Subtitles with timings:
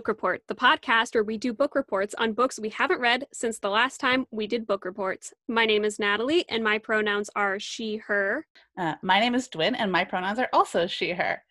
[0.00, 2.70] Welcome to the Book Report, the podcast where we do book reports on books we
[2.70, 5.34] haven't read since the last time we did book reports.
[5.46, 8.46] My name is Natalie, and my pronouns are she, her.
[8.78, 11.42] Uh, my name is Dwin, and my pronouns are also she, her.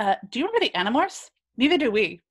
[0.00, 1.30] Uh, do you remember the Animorphs?
[1.56, 2.22] Neither do we.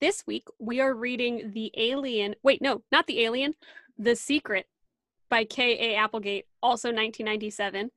[0.00, 2.34] This week, we are reading The Alien.
[2.42, 3.54] Wait, no, not The Alien.
[3.98, 4.64] The Secret
[5.28, 5.96] by K.A.
[5.96, 7.90] Applegate, also 1997.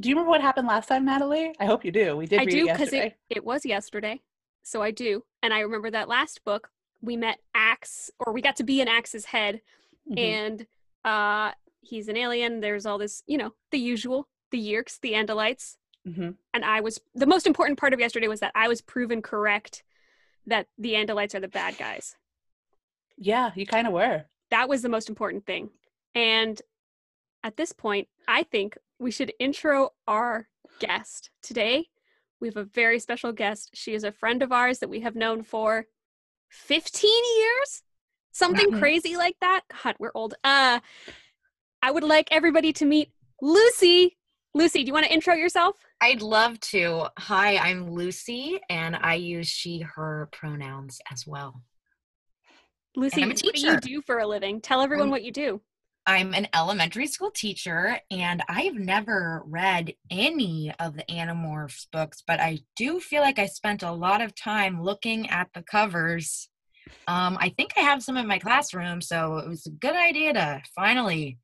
[0.00, 1.54] Do you remember what happened last time, Natalie?
[1.60, 2.16] I hope you do.
[2.16, 4.20] We did I read do it because it was yesterday.
[4.64, 5.22] So I do.
[5.44, 6.70] And I remember that last book,
[7.02, 9.60] we met Ax, or we got to be in Ax's head,
[10.10, 10.18] Mhm.
[10.18, 10.66] and
[11.04, 12.60] uh, he's an alien.
[12.60, 15.76] There's all this, you know, the usual, the Yeerks, the Andalites.
[16.06, 16.38] Mhm.
[16.54, 19.84] And I was, the most important part of yesterday was that I was proven correct
[20.46, 22.16] that the Andalites are the bad guys.
[23.18, 24.24] Yeah, you kind of were.
[24.48, 25.68] That was the most important thing.
[26.14, 26.62] And
[27.42, 31.28] at this point, I think we should intro our guest.
[31.42, 31.90] Today,
[32.44, 33.70] we have a very special guest.
[33.72, 35.86] She is a friend of ours that we have known for
[36.50, 37.82] 15 years?
[38.32, 39.62] Something crazy like that.
[39.82, 40.34] God, we're old.
[40.44, 40.80] Uh
[41.82, 44.18] I would like everybody to meet Lucy.
[44.52, 45.76] Lucy, do you want to intro yourself?
[46.02, 47.06] I'd love to.
[47.18, 51.62] Hi, I'm Lucy, and I use she, her pronouns as well.
[52.94, 54.60] Lucy, what do you do for a living?
[54.60, 55.60] Tell everyone Um, what you do.
[56.06, 62.40] I'm an elementary school teacher, and I've never read any of the Animorphs books, but
[62.40, 66.50] I do feel like I spent a lot of time looking at the covers.
[67.08, 70.34] Um, I think I have some in my classroom, so it was a good idea
[70.34, 71.38] to finally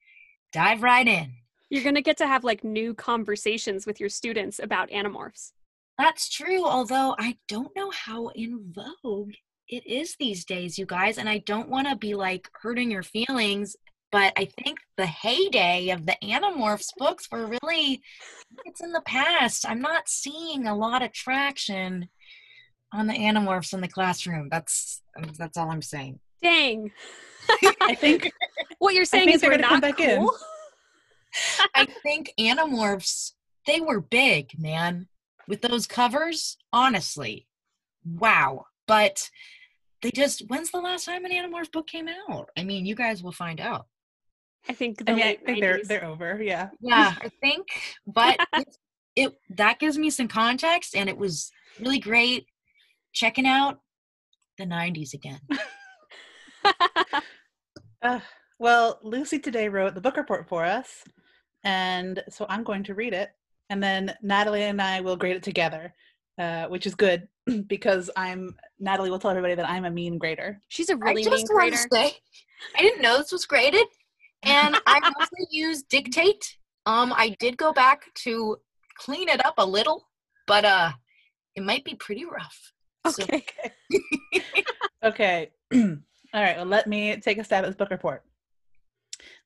[0.52, 1.32] dive right in.
[1.70, 5.52] You're going to get to have like new conversations with your students about animorphs.
[5.96, 9.32] That's true, although I don't know how in vogue
[9.68, 13.04] it is these days, you guys, and I don't want to be like hurting your
[13.04, 13.76] feelings,
[14.12, 18.02] but I think the heyday of the Animorphs books were really
[18.64, 19.68] it's in the past.
[19.68, 22.08] I'm not seeing a lot of traction
[22.92, 24.48] on the Animorphs in the classroom.
[24.50, 25.02] That's
[25.38, 26.18] that's all I'm saying.
[26.42, 26.90] Dang.
[27.80, 28.30] I think
[28.78, 30.20] What you're saying is we're not come back in.
[30.20, 30.36] cool.
[31.74, 33.32] I think Animorphs,
[33.66, 35.06] they were big, man.
[35.46, 37.46] With those covers, honestly.
[38.04, 38.64] Wow.
[38.86, 39.28] But
[40.02, 42.48] they just when's the last time an Animorphs book came out?
[42.56, 43.86] I mean, you guys will find out.
[44.68, 46.40] I think the I mean, I late think they're they're over.
[46.42, 46.68] Yeah.
[46.80, 47.66] Yeah, I think.
[48.06, 48.76] But it,
[49.16, 51.50] it that gives me some context and it was
[51.80, 52.46] really great
[53.12, 53.80] checking out
[54.58, 55.40] the 90s again.
[58.02, 58.20] Uh,
[58.58, 61.04] well, Lucy today wrote the book report for us,
[61.64, 63.30] and so I'm going to read it,
[63.68, 65.92] and then Natalie and I will grade it together,
[66.38, 67.28] uh, which is good
[67.66, 70.60] because I'm Natalie will tell everybody that I'm a mean grader.
[70.68, 71.76] She's a really I mean just want grader.
[71.76, 72.12] to say,
[72.76, 73.86] I didn't know this was graded,
[74.42, 76.56] and I also use Dictate.
[76.86, 78.56] Um, I did go back to
[78.98, 80.08] clean it up a little,
[80.46, 80.90] but uh,
[81.56, 82.72] it might be pretty rough.
[83.10, 83.44] So- Okay.
[85.02, 85.50] Okay.
[85.74, 85.80] All
[86.34, 86.56] right.
[86.58, 88.22] Well, let me take a stab at this book report.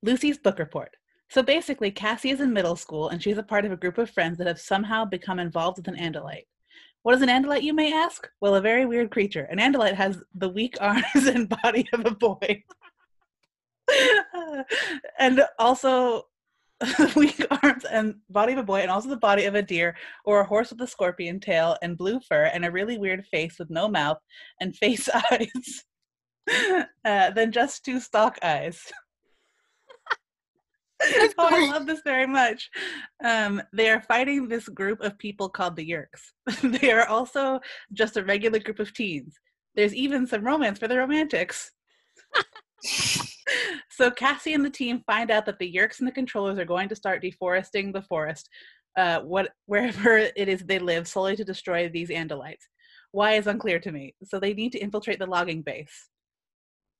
[0.02, 0.96] Lucy's book report.
[1.30, 4.10] So basically, Cassie is in middle school and she's a part of a group of
[4.10, 6.46] friends that have somehow become involved with an Andalite.
[7.02, 8.28] What is an Andalite, you may ask?
[8.40, 9.44] Well, a very weird creature.
[9.44, 12.64] An Andalite has the weak arms and body of a boy.
[15.18, 16.24] and also
[16.80, 19.96] the weak arms and body of a boy and also the body of a deer
[20.24, 23.58] or a horse with a scorpion tail and blue fur and a really weird face
[23.58, 24.18] with no mouth
[24.60, 25.84] and face eyes
[27.04, 28.80] uh, than just two stalk eyes.
[31.02, 32.70] oh, I love this very much.
[33.22, 36.32] Um, they are fighting this group of people called the Yeerks.
[36.80, 37.60] they are also
[37.92, 39.34] just a regular group of teens.
[39.74, 41.70] There's even some romance for the romantics.
[43.90, 46.88] so Cassie and the team find out that the Yeerks and the controllers are going
[46.88, 48.48] to start deforesting the forest,
[48.96, 52.66] uh, what wherever it is they live, solely to destroy these Andalites.
[53.12, 54.14] Why is unclear to me.
[54.24, 56.08] So they need to infiltrate the logging base.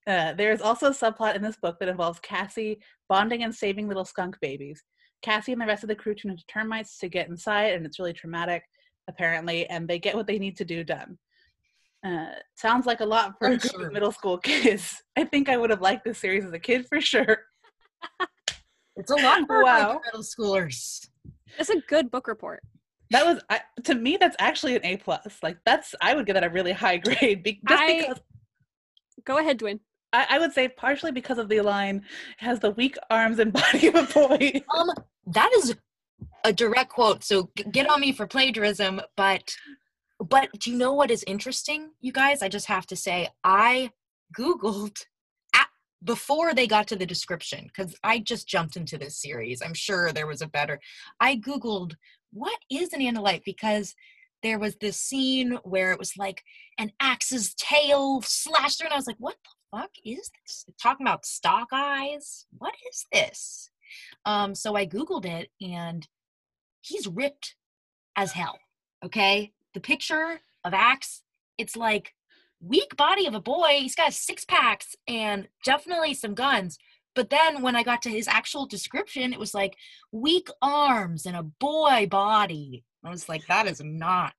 [0.06, 2.78] Uh, there is also a subplot in this book that involves Cassie
[3.08, 4.82] bonding and saving little skunk babies.
[5.22, 7.98] Cassie and the rest of the crew turn into termites to get inside, and it's
[7.98, 8.62] really traumatic,
[9.08, 11.18] apparently, and they get what they need to do done.
[12.04, 13.86] Uh, sounds like a lot for a I'm group sure.
[13.86, 15.02] of middle school kids.
[15.16, 17.38] I think I would have liked this series as a kid for sure.
[18.96, 20.00] It's a lot for Wow.
[20.04, 21.08] middle schoolers.
[21.58, 22.62] That's a good book report.
[23.10, 24.16] That was I, to me.
[24.20, 25.38] That's actually an A plus.
[25.42, 27.42] Like that's I would give that a really high grade.
[27.42, 28.20] Be, just I- because
[29.24, 29.80] Go ahead, Dwayne.
[30.12, 32.04] I, I would say partially because of the line
[32.36, 34.62] has the weak arms and body of a boy.
[34.76, 34.90] Um,
[35.26, 35.74] that is
[36.44, 37.24] a direct quote.
[37.24, 39.56] So g- get on me for plagiarism, but
[40.28, 42.42] but do you know what is interesting, you guys?
[42.42, 43.90] I just have to say, I
[44.36, 45.04] googled
[45.54, 45.68] at,
[46.02, 49.62] before they got to the description because I just jumped into this series.
[49.62, 50.80] I'm sure there was a better.
[51.20, 51.94] I googled
[52.32, 53.94] what is an Andalite because
[54.42, 56.42] there was this scene where it was like
[56.78, 60.66] an Ax's tail slashed through, and I was like, what the fuck is this?
[60.80, 62.46] Talking about stock eyes?
[62.58, 63.70] What is this?
[64.26, 66.06] Um, so I Googled it and
[66.82, 67.54] he's ripped
[68.16, 68.58] as hell.
[69.04, 69.52] Okay.
[69.74, 71.22] The picture of Ax,
[71.58, 72.14] it's like
[72.60, 73.78] weak body of a boy.
[73.80, 76.78] He's got six packs and definitely some guns.
[77.14, 79.76] But then when I got to his actual description, it was like
[80.10, 82.84] weak arms and a boy body.
[83.04, 84.34] I was like, that is not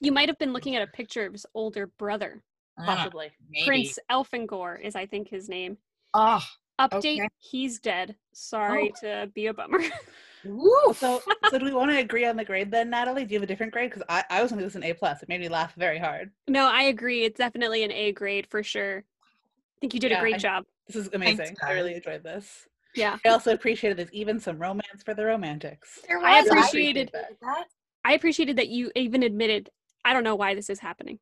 [0.00, 2.42] You might have been looking at a picture of his older brother.
[2.78, 3.30] Know, Possibly.
[3.50, 3.66] maybe.
[3.66, 5.78] Prince Elfangor is, I think, his name.
[6.14, 6.44] Oh,
[6.80, 7.28] Update: Okay.
[7.38, 8.16] He's dead.
[8.32, 9.00] Sorry oh.
[9.00, 9.80] to be a bummer.
[10.44, 10.98] woof.
[10.98, 13.24] So, so do we want to agree on the grade then, Natalie?
[13.24, 13.90] Do you have a different grade?
[13.90, 15.22] Because I, I was going to give this an A plus.
[15.22, 16.30] It made me laugh very hard.
[16.48, 17.24] no, I agree.
[17.24, 18.98] It's definitely an A grade for sure.
[18.98, 20.64] I think you did Yeah, a great I- job.
[20.86, 21.56] This is amazing.
[21.62, 22.66] I really enjoyed this.
[22.94, 23.16] Yeah.
[23.24, 26.00] I also appreciated there's even some romance for the romantics.
[26.08, 27.64] There I was- appreciated- appreciated that.
[28.04, 29.70] I appreciated that you even admitted,
[30.04, 31.20] I don't know why this is happening.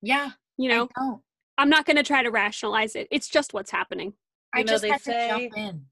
[0.00, 1.22] Yeah, You know, I know.
[1.58, 3.08] I'm not going to try to rationalize it.
[3.10, 4.14] It's just what's happening.
[4.54, 5.86] I You know, just they had say- to jump in.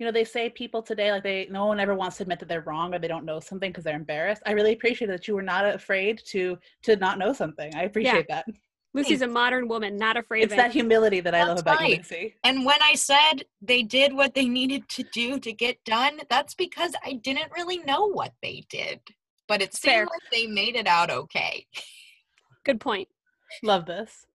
[0.00, 2.48] You know, they say people today, like they, no one ever wants to admit that
[2.48, 4.42] they're wrong or they don't know something because they're embarrassed.
[4.46, 7.70] I really appreciate that you were not afraid to to not know something.
[7.74, 8.46] I appreciate that.
[8.94, 11.86] Lucy's a modern woman, not afraid It's of that humility that I love That's about
[11.86, 11.96] you.
[11.96, 12.34] Lucy.
[12.42, 16.54] And when I said they did what they needed to do to get done, that's
[16.54, 19.00] because I didn't really know what they did.
[19.48, 20.04] But it seemed Fair.
[20.04, 21.66] like they made it out okay.
[22.64, 23.08] Good point.
[23.62, 24.26] Love this.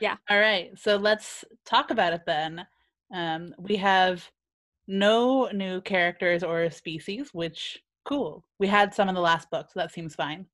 [0.00, 0.16] Yeah.
[0.30, 0.70] All right.
[0.78, 2.66] So let's talk about it then.
[3.14, 4.28] Um, we have
[4.86, 8.44] no new characters or species, which cool.
[8.58, 10.46] We had some in the last book, so that seems fine.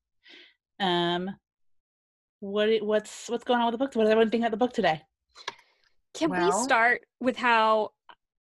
[0.79, 1.29] Um,
[2.39, 3.95] what what's what's going on with the book?
[3.95, 5.01] What does everyone think about the book today?
[6.13, 7.91] Can we start with how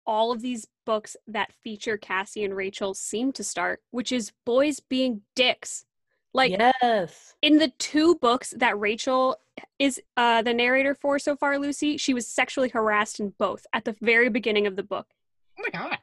[0.06, 4.80] all of these books that feature Cassie and Rachel seem to start, which is boys
[4.80, 5.84] being dicks?
[6.32, 7.34] Like yes.
[7.40, 9.38] in the two books that Rachel
[9.78, 13.86] is uh, the narrator for so far, Lucy, she was sexually harassed in both at
[13.86, 15.06] the very beginning of the book.
[15.58, 15.98] Oh my god.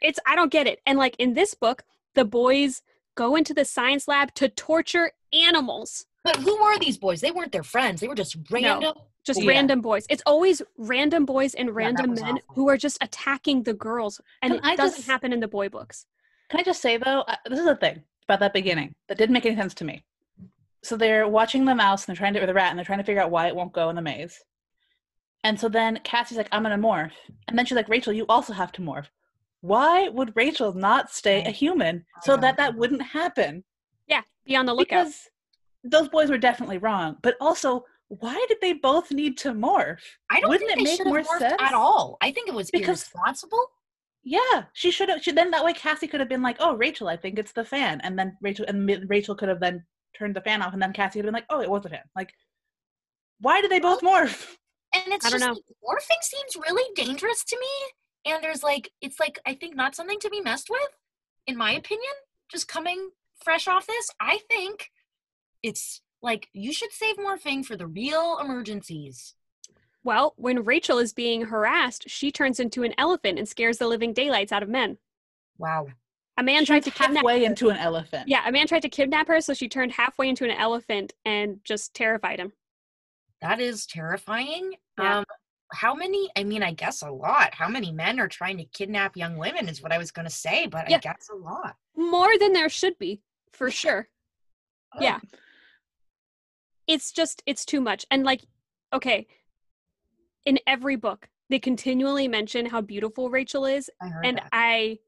[0.00, 0.80] It's I don't get it.
[0.86, 1.84] And like in this book,
[2.14, 2.82] the boys
[3.14, 6.06] go into the science lab to torture animals.
[6.22, 7.20] But who are these boys?
[7.20, 8.00] They weren't their friends.
[8.00, 8.94] They were just random.
[9.24, 9.48] Just Yeah.
[9.50, 10.06] random boys.
[10.10, 12.54] It's always random boys and random was men awful.
[12.54, 14.20] who are just attacking the girls.
[14.42, 16.06] And Can it I doesn't just- happen in the boy books.
[16.50, 19.32] Can I just say though, uh, this is the thing about that beginning that didn't
[19.32, 20.04] make any sense to me.
[20.82, 22.98] So they're watching the mouse and they're trying to or the rat and they're trying
[22.98, 24.42] to figure out why it won't go in the maze.
[25.44, 27.12] And so then Cassie's like, I'm gonna morph.
[27.48, 29.06] And then she's like, Rachel, you also have to morph.
[29.60, 33.62] Why would Rachel not stay a human so that that wouldn't happen?
[34.08, 35.04] Yeah, be on the lookout.
[35.06, 35.28] Because
[35.84, 37.16] those boys were definitely wrong.
[37.22, 40.00] But also, why did they both need to morph?
[40.30, 41.54] I don't Wouldn't think it they make more morphed sense?
[41.60, 42.16] at all.
[42.20, 43.66] I think it was Because- irresponsible.
[44.26, 45.22] Yeah, she should have.
[45.22, 47.62] She, then that way Cassie could have been like, "Oh, Rachel, I think it's the
[47.62, 49.84] fan," and then Rachel and Rachel could have then
[50.18, 51.90] turned the fan off, and then Cassie would have been like, "Oh, it was the
[51.90, 52.32] fan." Like,
[53.40, 54.56] why did they both morph?
[54.94, 55.76] And it's I don't just know.
[55.88, 58.32] morphing seems really dangerous to me.
[58.32, 60.88] And there's like it's like I think not something to be messed with,
[61.46, 62.12] in my opinion.
[62.48, 63.10] Just coming
[63.42, 64.90] fresh off this, I think
[65.62, 69.34] it's like you should save morphing for the real emergencies.
[70.02, 74.12] Well, when Rachel is being harassed, she turns into an elephant and scares the living
[74.12, 74.98] daylights out of men.
[75.58, 75.88] Wow.
[76.36, 77.46] A man She tried was to kidnap halfway her.
[77.46, 78.28] into an elephant.
[78.28, 81.60] Yeah, a man tried to kidnap her, so she turned halfway into an elephant and
[81.64, 82.52] just terrified him.
[83.44, 84.72] That is terrifying.
[84.98, 85.18] Yeah.
[85.18, 85.24] Um
[85.72, 87.52] how many I mean I guess a lot.
[87.54, 90.66] How many men are trying to kidnap young women is what I was gonna say,
[90.66, 90.96] but Yeah.
[90.96, 91.76] I guess a lot.
[91.94, 93.20] More than there should be,
[93.52, 94.08] for sure.
[94.98, 95.20] Yeah.
[96.86, 98.06] It's just it's too much.
[98.10, 98.42] And like,
[98.92, 99.26] okay,
[100.46, 104.48] in every book, they continually mention how beautiful Rachel is, I and that.
[104.52, 104.98] I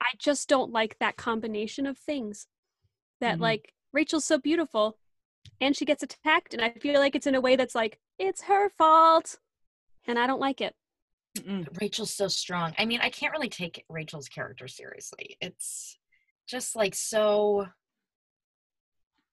[0.00, 2.46] I just don't like that combination of things.
[3.20, 3.40] That Mhm.
[3.40, 4.98] like Rachel's so beautiful
[5.60, 8.42] and she gets attacked and I feel like it's in a way that's like it's
[8.42, 9.36] her fault.
[10.06, 10.74] And I don't like it.
[11.38, 11.66] Mm-mm.
[11.80, 12.74] Rachel's so strong.
[12.78, 15.36] I mean, I can't really take Rachel's character seriously.
[15.40, 15.98] It's
[16.48, 17.66] just like so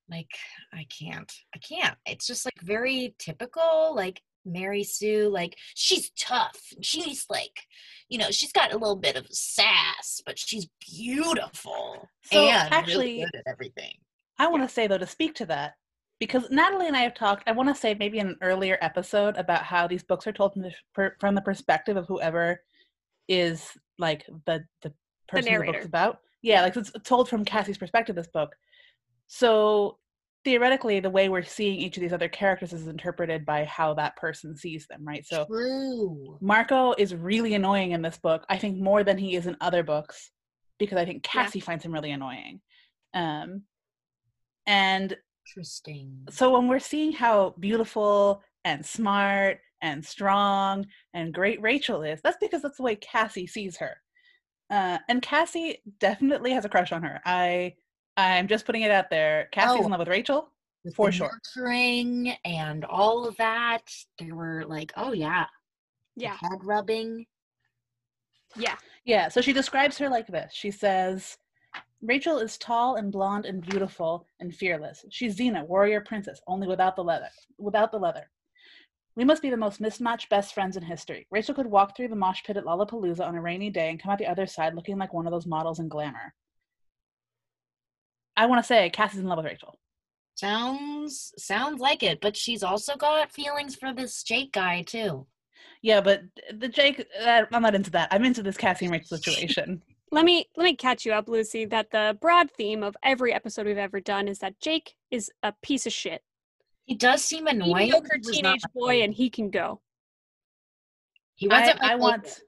[0.10, 0.30] like
[0.74, 1.32] I can't.
[1.56, 1.98] I can't.
[2.06, 6.58] It's just like very typical like Mary Sue like she's tough.
[6.82, 7.64] She's like,
[8.10, 12.96] you know, she's got a little bit of sass, but she's beautiful So, and actually-
[13.06, 13.94] really good at everything.
[14.40, 15.74] I want to say though to speak to that
[16.20, 17.44] because Natalie and I have talked.
[17.48, 20.54] I want to say maybe in an earlier episode about how these books are told
[20.54, 22.62] from the from the perspective of whoever
[23.28, 23.70] is
[24.00, 24.94] like the the
[25.28, 25.74] person the, narrator.
[25.74, 26.20] book's about.
[26.42, 28.16] Yeah, like it's told from Cassie's perspective.
[28.16, 28.56] This book,
[29.28, 29.98] so
[30.46, 34.16] theoretically, the way we're seeing each of these other characters is interpreted by how that
[34.16, 35.26] person sees them, right?
[35.26, 36.38] So True.
[36.40, 38.46] Marco is really annoying in this book.
[38.48, 40.32] I think more than he is in other books
[40.80, 41.44] because I think Yeah.
[41.44, 42.62] Cassie finds him really annoying.
[43.14, 43.64] Um,
[44.68, 45.18] And
[45.50, 46.26] Interesting.
[46.30, 52.38] so when we're seeing how beautiful and smart and strong and great Rachel is, that's
[52.42, 53.98] because that's the way Cassie sees her.
[54.70, 57.22] Uh, and Cassie definitely has a crush on her.
[57.26, 57.76] I
[58.18, 59.48] I'm just putting it out there.
[59.52, 59.86] Cassie's Oh.
[59.86, 60.52] in love with Rachel.
[60.84, 61.40] With For the sure.
[61.56, 63.84] nurturing and all of that,
[64.20, 65.46] they were like, oh yeah,
[66.16, 66.36] the Yeah.
[66.38, 67.26] head rubbing.
[68.56, 68.76] Yeah.
[69.06, 70.52] Yeah, so she describes her like this.
[70.54, 71.38] She says,
[72.02, 75.04] Rachel is tall and blonde and beautiful and fearless.
[75.10, 77.30] She's Xena, warrior princess, only without the leather.
[77.58, 78.30] Without the leather.
[79.16, 81.26] We must be the most mismatched best friends in history.
[81.32, 84.12] Rachel could walk through the mosh pit at Lollapalooza on a rainy day and come
[84.12, 86.36] out the other side looking like one of those models in glamour.
[88.36, 89.80] I want to say Cassie's in love with Rachel.
[90.36, 95.26] Sounds sounds like it, but she's also got feelings for this Jake guy too.
[95.82, 96.22] Yeah, but
[96.54, 98.10] the Jake, uh, I'm not into that.
[98.12, 99.82] I'm into this Cassie and Rachel situation.
[100.12, 103.66] Let me let me catch you up, Lucy, that the broad theme of every episode
[103.66, 106.24] we've ever done is that Jake is a piece of shit.
[106.86, 107.92] He does seem annoying.
[107.92, 109.82] Mediocre He teenage boy and he can go.
[111.36, 111.82] he I, wasn't.
[111.82, 112.40] my I want.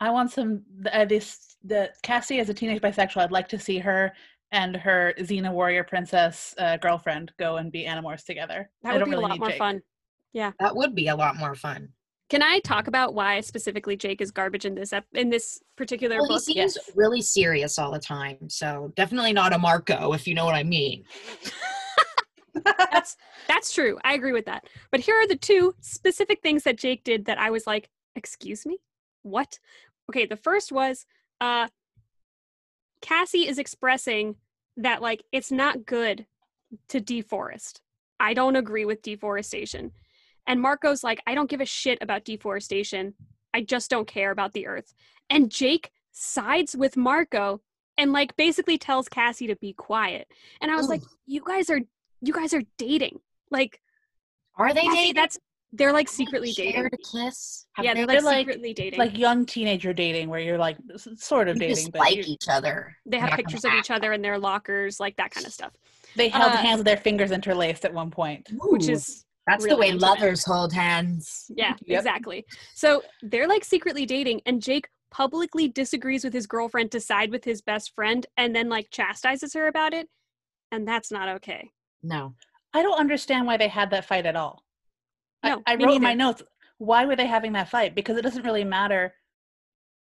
[0.00, 3.22] I want some uh, this the Cassie as a teenage bisexual.
[3.22, 4.12] I'd like to see her
[4.52, 8.70] and her Xena warrior princess uh, girlfriend go and be Animorphs together.
[8.82, 9.58] That I would don't be really a lot more Jake.
[9.58, 9.82] fun.
[10.32, 11.88] Yeah that would be a lot more fun.
[12.28, 16.18] Can I talk about why specifically Jake is garbage in this ep- in this particular
[16.20, 16.90] Well, he seems yes.
[16.94, 20.62] really serious all the time, so definitely not a Marco, if you know what I
[20.62, 21.04] mean.
[22.64, 23.16] that's
[23.46, 23.98] that's true.
[24.04, 24.64] I agree with that.
[24.90, 28.66] But here are the two specific things that Jake did that I was like, "Excuse
[28.66, 28.78] me?
[29.22, 29.58] What?"
[30.10, 31.06] Okay, the first was
[31.40, 31.68] uh
[33.00, 34.36] Cassie is expressing
[34.76, 36.26] that like it's not good
[36.90, 37.80] to deforest.
[38.20, 39.92] I don't agree with deforestation.
[40.48, 43.14] And Marco's like, "I don't give a shit about deforestation.
[43.54, 44.94] I just don't care about the earth."
[45.30, 47.60] And Jake sides with Marco
[47.96, 50.26] and like basically tells Cassie to be quiet.
[50.60, 51.80] And I was like, "You guys are
[52.20, 53.20] you guys are dating.
[53.50, 53.80] Like
[54.56, 55.14] Are they Cassie, dating?
[55.14, 55.38] that's
[55.72, 56.86] they're like Have they secretly dating.
[56.86, 57.66] a kiss?
[57.74, 58.98] Have Yeah, they they're They're like like- secretly dating.
[58.98, 60.78] like young teenager dating, where you're like
[61.16, 62.96] sort of you dating, just but like each other?
[63.04, 65.72] they have pictures of each other in their lockers, like that kind of stuff.
[66.16, 68.48] they held uh, hands with their fingers interlaced at one point.
[68.62, 70.02] Which is that's the way intimate.
[70.08, 71.50] lovers hold hands.
[71.54, 71.98] yeah, Yep.
[72.00, 72.44] exactly.
[72.74, 77.44] So they're like secretly dating, and Jake publicly disagrees with his girlfriend to side with
[77.44, 80.08] his best friend, and then like chastises her about it,
[80.70, 81.70] and that's not okay.
[82.02, 82.34] No,
[82.74, 84.62] I don't understand why they had that fight at all.
[85.42, 86.42] I- No, I, me wrote in my notes,
[86.78, 87.94] why were they having that fight?
[87.94, 89.14] Because it doesn't really matter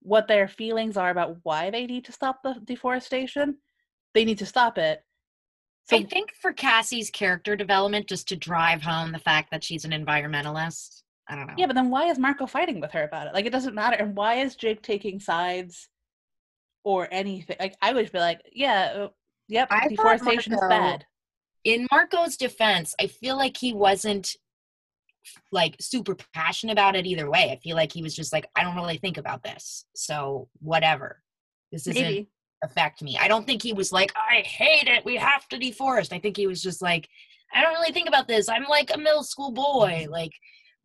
[0.02, 3.56] what their feelings are about why they need to stop the deforestation.
[4.14, 5.02] They need to stop it.
[5.90, 9.84] So I think for Cassie's character development, just to drive home the fact that she's
[9.84, 11.02] an environmentalist.
[11.28, 11.54] I don't know.
[11.56, 13.34] yeah, but then why is Marco fighting with her about it?
[13.34, 13.96] Like it doesn't matter.
[13.96, 15.88] And why is Jake taking sides
[16.84, 17.56] or anything?
[17.58, 19.08] Like I would be like, yeah, uh,
[19.48, 21.06] yep, I deforestation is bad.
[21.64, 24.36] in Marco's defense, I feel like he wasn't
[25.52, 27.50] like super passionate about it either way.
[27.52, 29.84] I feel like he was just like, I don't really think about this.
[29.94, 31.22] So whatever.
[31.70, 32.28] This isn't Maybe.
[32.62, 33.16] Affect me.
[33.18, 35.04] I don't think he was like, I hate it.
[35.04, 36.12] We have to deforest.
[36.12, 37.08] I think he was just like,
[37.54, 38.48] I don't really think about this.
[38.48, 40.06] I'm like a middle school boy.
[40.10, 40.32] Like,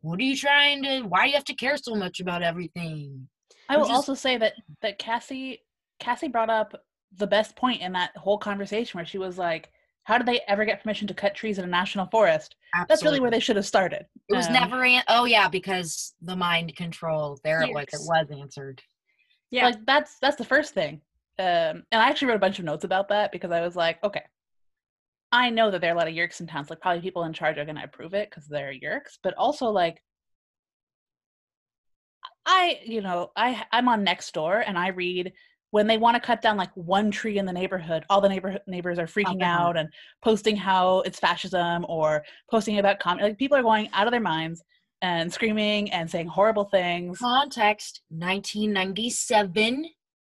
[0.00, 3.28] what are you trying to why do you have to care so much about everything?
[3.68, 5.62] I will is- also say that that Cassie
[6.00, 6.74] Cassie brought up
[7.16, 9.70] the best point in that whole conversation where she was like,
[10.04, 12.54] "How did they ever get permission to cut trees in a national forest?"
[12.88, 14.04] That's really where they should have started.
[14.28, 17.38] It was Um, never an- oh yeah, because the mind control.
[17.42, 17.86] There it was.
[17.92, 18.82] It was answered.
[19.50, 19.66] Yeah.
[19.66, 21.00] like that's that's the first thing.
[21.38, 24.02] Um, and I actually wrote a bunch of notes about that because I was like,
[24.02, 24.22] okay,
[25.32, 26.70] I know that there are a lot of Yeerks in towns.
[26.70, 29.66] Like probably people in charge are going to approve it because they're Yeerks, but also
[29.66, 30.02] like.
[32.48, 35.32] I, you know, I I'm on next door and I read
[35.70, 38.58] when they want to cut down like one tree in the neighborhood, all the neighbor
[38.66, 39.68] neighbors are freaking Uh-huh.
[39.68, 39.88] out and
[40.22, 44.20] posting how it's fascism or posting about com- like people are going out of their
[44.20, 44.62] minds
[45.02, 47.18] and screaming and saying horrible things.
[47.18, 49.86] Context 1997.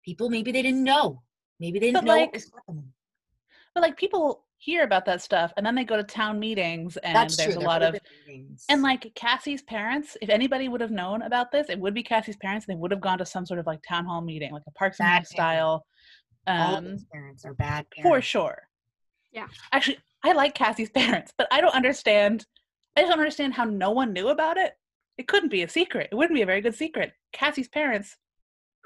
[0.09, 1.21] People maybe they didn't know.
[1.61, 2.93] Maybe they didn't But, know like, what was happening.
[3.75, 7.15] But like people hear about that stuff and then they go to town meetings and
[7.15, 7.63] That's there's true.
[7.63, 7.95] a lot of
[8.27, 8.65] meetings.
[8.71, 12.37] and like Cassie's parents, if anybody would have known about this, it would be Cassie's
[12.39, 12.65] parents.
[12.65, 14.99] They would have gone to some sort of like town hall meeting, like a Parks
[14.99, 15.85] and Rec style.
[16.47, 18.63] all Um, these parents are bad for sure.
[19.31, 19.47] Yeah.
[19.73, 22.47] Actually, I like Cassie's parents, but I don't understand.
[22.97, 24.73] I just don't understand how no one knew about it.
[25.19, 26.09] It couldn't be a secret.
[26.11, 27.13] It wouldn't be a very good secret.
[27.33, 28.17] Cassie's parents,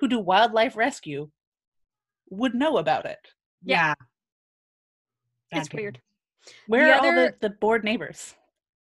[0.02, 1.30] who do wildlife rescue,
[2.28, 3.20] would know about it.
[3.62, 3.94] Yeah.
[5.52, 6.00] Bad it's weird.
[6.66, 8.34] Where The are all the, the bored neighbors?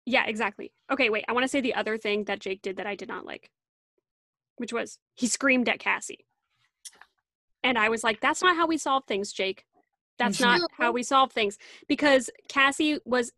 [0.06, 0.72] Yeah, exactly.
[0.92, 1.24] Okay, wait.
[1.28, 3.52] I want to say the other thing that Jake did that I did not like,
[4.56, 6.26] which was he screamed at Cassie.
[7.62, 9.64] And I was like, that's not how we solve things, Jake.
[10.18, 13.30] That's not how we solve things because Cassie was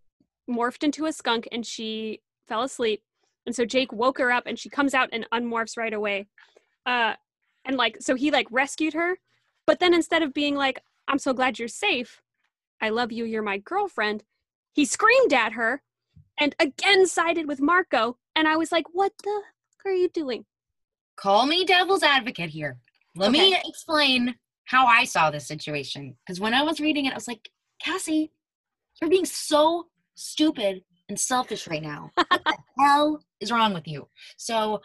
[0.49, 3.03] morphed into a skunk and she fell asleep.
[3.45, 6.27] And so Jake woke her up and she comes out and unmorphs right away.
[6.87, 7.17] Uh
[7.67, 9.19] and like so he like rescued her,
[9.67, 12.23] but then instead of being like I'm so glad you're safe.
[12.81, 14.25] I love you, you're my girlfriend.
[14.73, 15.83] He screamed at her
[16.39, 19.43] and again sided with Marco and I was like what the
[19.77, 20.45] fuck are you doing?
[21.17, 22.79] Call me devil's advocate here.
[23.17, 24.35] Let me explain
[24.67, 26.17] how I saw this situation.
[26.25, 27.51] Because when I was reading it, I was like,
[27.83, 28.31] Cassie,
[29.01, 32.11] you're being so stupid and selfish right now.
[32.15, 34.09] What the hell is wrong with you?
[34.37, 34.81] So,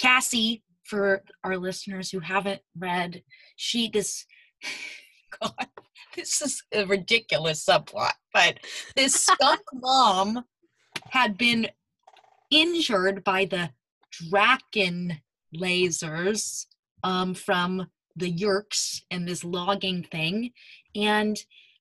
[0.00, 3.22] Cassie, for our listeners who haven't read,
[3.56, 4.24] she this
[5.40, 5.68] God,
[6.16, 8.58] this is a ridiculous subplot, but
[8.96, 10.44] this skunk mom
[11.10, 11.68] had been
[12.50, 13.70] injured by the
[14.12, 15.20] Dracon
[15.54, 16.66] lasers
[17.04, 20.50] um, from the Yeerks and this logging thing
[20.96, 21.36] and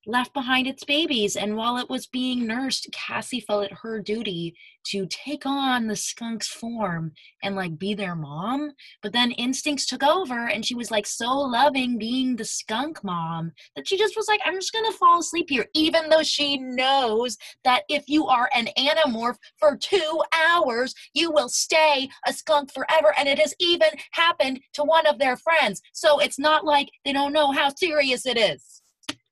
[0.07, 1.35] left behind its babies.
[1.35, 4.55] And while it was being nursed, Cassie felt it her duty
[4.91, 7.11] to take on the skunk's form
[7.43, 8.71] and like be their mom.
[9.03, 13.51] But then instincts took over and she was like so loving being the skunk mom
[13.75, 17.37] that she just was like, I'm just gonna fall asleep here, even though she knows
[17.65, 23.13] that if you are an Animorph for two hours, you will stay a skunk forever.
[23.17, 25.81] And it has even happened to one of their friends.
[25.91, 28.81] So it's not like they don't know how serious it is.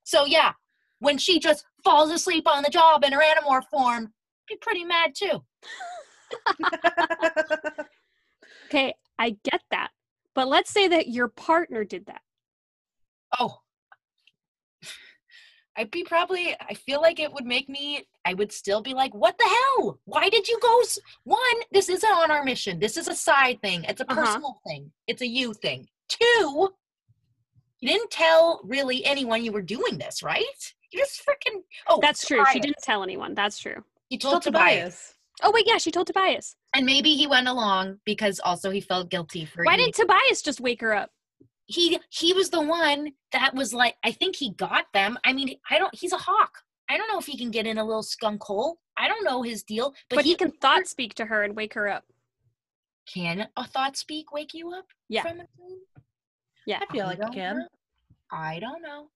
[0.04, 0.52] So yeah,
[1.00, 4.12] when she just falls asleep on the job in her animorph form,
[4.48, 5.42] be pretty mad too.
[8.68, 9.90] Okay, I get that.
[10.34, 12.20] But let's say that your partner did that.
[13.38, 13.58] Oh.
[15.76, 19.14] I'd be probably, I feel like it would make me, I would still be like,
[19.14, 20.00] what the hell?
[20.04, 20.80] Why did you go?
[20.80, 21.38] s- One,
[21.70, 22.80] this isn't on our mission.
[22.80, 23.84] This is a side thing.
[23.84, 24.20] It's a Uh-huh.
[24.24, 24.90] personal thing.
[25.06, 25.86] It's a you thing.
[26.08, 26.70] Two,
[27.80, 30.74] you didn't tell really anyone you were doing this, right?
[30.96, 32.44] You just freaking, oh, That's true.
[32.52, 33.34] She didn't tell anyone.
[33.34, 33.84] That's true.
[34.08, 34.74] He Told told Tobias.
[34.78, 35.12] Tobias.
[35.42, 36.56] Oh wait, yeah, she told Tobias.
[36.74, 40.42] And maybe he went along because also he felt guilty for Why eating- didn't Tobias
[40.42, 41.10] just wake her up?
[41.68, 45.18] he he was the one that was like I think he got them.
[45.24, 46.58] I mean, I don't he's a hawk.
[46.88, 48.78] I don't know if he can get in a little skunk hole.
[48.96, 51.74] I don't know his deal, but, But, he, can thought speak to her and wake
[51.74, 52.04] her up.
[53.12, 55.22] can a thought speak wake you up Yeah.
[55.22, 55.78] from a dream?
[56.66, 56.78] Yeah.
[56.88, 57.58] I feel like it can.
[57.58, 57.66] know.
[58.30, 59.08] I don't know.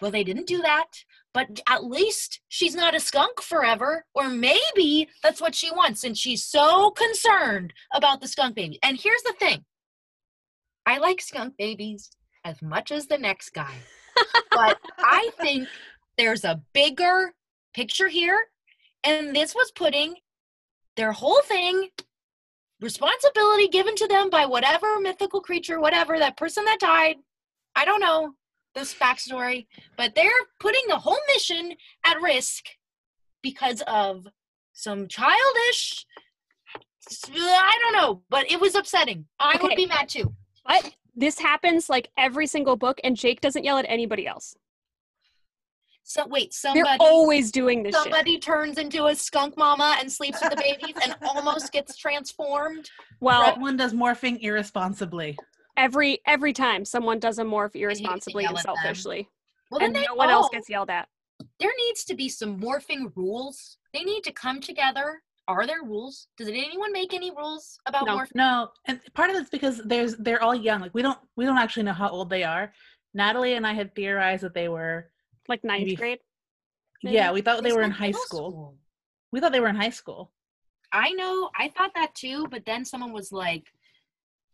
[0.00, 1.04] Well, they didn't do that,
[1.34, 6.16] but at least she's not a skunk forever, or maybe that's what she wants, and
[6.16, 8.78] she's so concerned about the skunk baby.
[8.82, 9.64] And here's the thing
[10.86, 12.10] I like skunk babies
[12.44, 13.74] as much as the next guy,
[14.50, 15.68] but I think
[16.18, 17.34] there's a bigger
[17.72, 18.46] picture here,
[19.04, 20.16] and this was putting
[20.96, 21.88] their whole thing
[22.80, 27.16] responsibility given to them by whatever mythical creature, whatever that person that died.
[27.76, 28.34] I don't know
[28.74, 30.30] this backstory, but they're
[30.60, 31.72] putting the whole mission
[32.04, 32.66] at risk
[33.42, 34.26] because of
[34.72, 36.06] some childish.
[37.34, 39.26] I don't know, but it was upsetting.
[39.38, 40.34] I would be mad too.
[40.66, 44.54] But this happens like every single book, and Jake doesn't yell at anybody else.
[46.04, 48.02] So wait, They're somebody always doing this shit.
[48.02, 52.90] somebody turns into a skunk mama and sleeps with the babies and almost gets transformed.
[53.20, 55.38] Well, one does morphing irresponsibly.
[55.76, 58.74] Every every time someone does a morph irresponsibly and yell at them.
[58.76, 59.28] selfishly,
[59.70, 61.08] Well, then and they no one else gets yelled at.
[61.58, 63.78] there needs to be some morphing rules.
[63.92, 65.22] They need to come together.
[65.48, 66.28] Are there rules?
[66.36, 68.16] Does anyone make any rules about No.
[68.18, 68.34] morphing?
[68.36, 70.80] No, and part of it's because there's they're all young.
[70.80, 72.72] Like we don't we don't actually know how old they are.
[73.14, 75.10] Natalie and I had theorized that they were
[75.48, 76.18] Like ninth Maybe- grade.
[77.02, 77.16] Maybe?
[77.16, 78.76] yeah, we thought they They were in high middle school.
[79.32, 80.30] We thought they were in high school.
[80.92, 81.50] I know.
[81.58, 83.72] I thought that too, but then someone was like,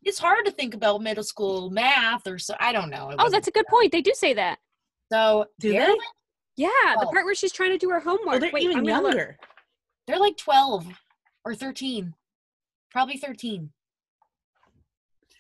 [0.02, 3.14] "It's hard to think about middle school math or so." I don't know.
[3.18, 3.92] Oh, that's a good point.
[3.92, 4.58] They do say that.
[5.12, 5.46] so.
[5.58, 5.92] Do they're they?
[5.92, 6.00] like-
[6.56, 7.12] Yeah, the Oh.
[7.12, 8.36] part where she's trying to do her homework.
[8.36, 9.38] Oh, they're Wait, even I'm younger.
[10.06, 10.86] They're like twelve
[11.44, 12.14] or thirteen,
[12.90, 13.72] probably thirteen.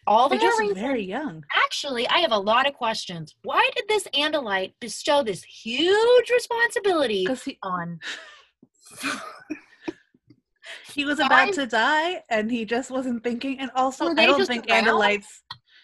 [0.06, 1.44] All They're the just reason- very young.
[1.54, 3.34] Actually, I have a lot of questions.
[3.42, 8.00] Why did this Andalite bestow this huge responsibility Because he, on?
[10.94, 13.58] he was about to die and he just wasn't thinking.
[13.60, 14.86] And also, I don't think around?
[14.86, 15.26] Andalites.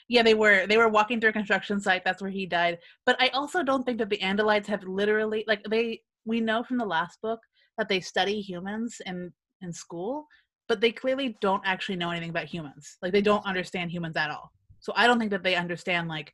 [0.09, 0.67] Yeah, they were.
[0.67, 2.05] They were walking through a construction site.
[2.05, 2.79] That's where he died.
[3.07, 6.03] But I also don't think that the Andalites have literally like they.
[6.27, 7.41] We know from the last book
[7.79, 10.27] that they study humans in in school,
[10.69, 12.97] but they clearly don't actually know anything about humans.
[13.03, 14.51] Like they don't understand humans at all.
[14.81, 16.33] So I don't think that they understand like,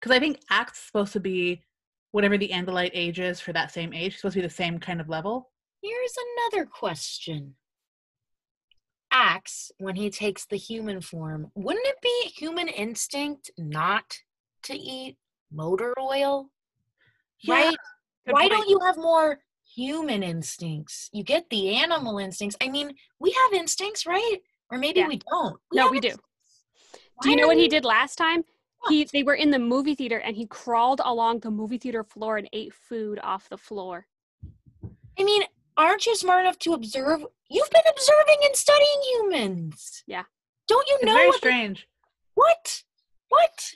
[0.00, 1.62] because I think Ax's supposed to be
[2.12, 4.12] whatever the Andalite age is for that same age.
[4.12, 5.50] It's supposed to be the same kind of level.
[5.82, 6.14] Here's
[6.52, 7.54] another question.
[9.12, 14.18] Ax, when he takes the human form, wouldn't it be human instinct not
[14.64, 15.16] to eat
[15.52, 16.50] motor oil?
[17.48, 17.74] right?
[18.26, 18.50] Why point.
[18.52, 19.38] don't you have more
[19.74, 21.08] human instincts?
[21.12, 22.56] You get the animal instincts.
[22.60, 24.38] I mean, we have instincts, right?
[24.70, 25.08] Or maybe Yeah.
[25.08, 25.58] we don't.
[25.72, 26.08] No, we do.
[26.08, 26.26] instincts.
[26.92, 28.44] Do Why you know what he did last time?
[28.88, 32.38] He they were in the movie theater and he crawled along the movie theater floor
[32.38, 34.06] and ate food off the floor.
[35.18, 35.42] I mean,
[35.86, 37.24] aren't you smart enough to observe?
[37.48, 40.02] You've been observing and studying humans.
[40.06, 40.24] Yeah.
[40.68, 41.34] Don't you It's know very what?
[41.34, 41.88] the- strange.
[42.34, 42.82] what?
[43.28, 43.70] What?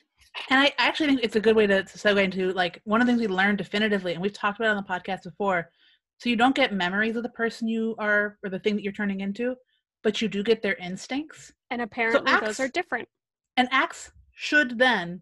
[0.51, 3.07] And I actually think it's a good way to, to segue into like one of
[3.07, 5.71] the things we learned definitively, and we've talked about it on the podcast before.
[6.19, 8.93] So you don't get memories of the person you are or the thing that you're
[8.93, 9.55] turning into,
[10.03, 11.53] but you do get their instincts.
[11.71, 13.09] And apparently those are different.
[13.57, 15.21] And Ax should then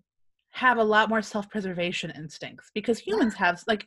[0.50, 3.86] have a lot more self-preservation instincts because humans have like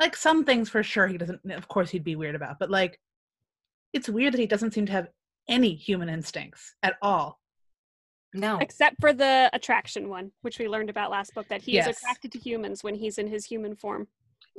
[0.00, 2.98] like some things for sure he doesn't of course he'd be weird about, but like
[3.92, 5.08] it's weird that he doesn't seem to have
[5.48, 7.40] any human instincts at all.
[8.32, 8.58] No.
[8.58, 12.32] Except for the attraction one, which we learned about last book, that he is attracted
[12.32, 14.08] to humans when he's in his human form.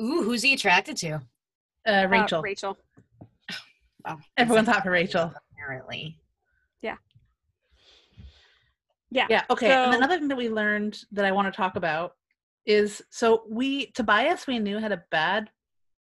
[0.01, 1.15] Ooh, who's he attracted to?
[1.85, 2.41] Uh, Uh, Rachel.
[2.41, 2.77] Rachel.
[4.05, 5.33] Oh, Everyone's hot for Rachel.
[5.51, 6.17] apparently.
[6.81, 6.95] Yeah.
[9.11, 9.27] Yeah.
[9.29, 9.71] yeah Okay.
[9.71, 12.15] and another thing that we learned that I want to talk about
[12.65, 15.49] is so we Tobias we knew had a bad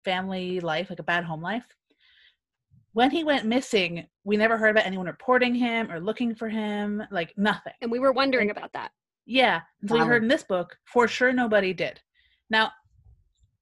[0.05, 1.65] family life, like a bad home life.
[2.93, 7.03] When he went missing, we never heard about anyone reporting him or looking for him,
[7.11, 7.73] like nothing.
[7.81, 8.91] And we were wondering about that.
[9.25, 9.61] Yeah.
[9.81, 11.99] And so we heard in this book, for sure nobody did.
[12.49, 12.71] Now,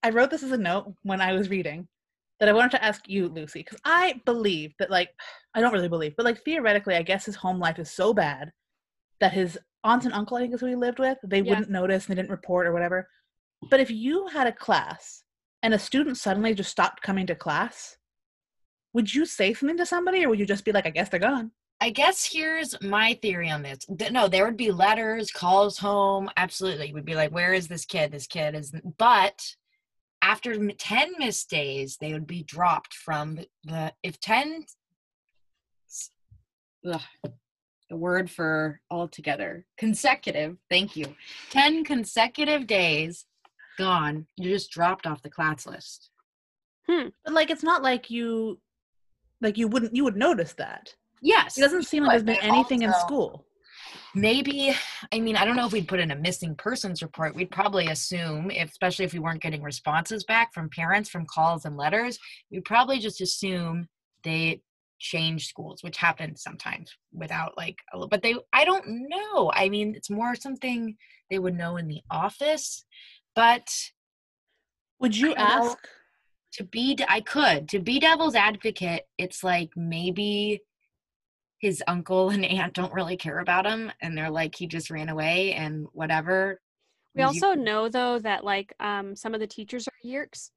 [0.04, 1.88] I wrote this as a note when I was reading
[2.40, 5.10] that I wanted to ask you, Lucy, because I believe that, like,
[5.54, 8.52] I don't really believe, but like theoretically, I guess his home life is so bad
[9.20, 11.52] that his aunt and uncle, I think is who he lived with, they Yeah.
[11.52, 13.10] wouldn't notice and they didn't report or whatever.
[13.70, 15.24] But if you had a class
[15.64, 17.98] and a student suddenly just stopped coming to class,
[18.94, 21.20] would you say something to somebody or would you just be like, I guess they're
[21.20, 21.52] gone?
[21.82, 23.80] I guess here's my theory on this.
[24.10, 26.30] No, there would be letters, calls home.
[26.38, 26.94] Absolutely.
[26.94, 28.12] Would be like, where is this kid?
[28.12, 28.74] This kid is.
[28.98, 29.56] But
[30.22, 33.94] after 10 missed days, they would be dropped from the.
[34.04, 34.66] If 10.
[36.88, 37.02] Ugh,
[37.90, 39.66] the word for all together.
[39.78, 40.58] Consecutive.
[40.70, 41.16] Thank you.
[41.52, 43.26] 10 consecutive days
[43.78, 44.26] gone.
[44.38, 46.10] You're just dropped off the class list.
[46.90, 47.10] Hmm.
[47.24, 48.60] But like, it's not like you,
[49.42, 50.96] like you wouldn't, you would notice that.
[51.22, 51.58] Yes.
[51.58, 53.46] It doesn't seem like there's been anything in school.
[54.16, 54.74] maybe
[55.12, 57.88] i mean i don't know if we'd put in a missing persons report we'd probably
[57.88, 62.18] assume if, especially if we weren't getting responses back from parents from calls and letters
[62.50, 63.88] we'd probably just assume
[64.24, 64.62] they
[65.00, 69.68] changed schools which happens sometimes without like a li- but they i don't know i
[69.70, 70.96] mean it's more something
[71.30, 72.86] they would know in the office
[73.36, 73.68] but
[75.00, 75.68] Would you I know.
[75.70, 75.78] ask?
[76.54, 80.62] to be i could to be devil's advocate it's like maybe
[81.60, 85.10] his uncle and aunt don't really care about him and they're like he just ran
[85.10, 86.62] away and whatever
[87.16, 90.52] We also know though that like um some of the teachers are Yeerks.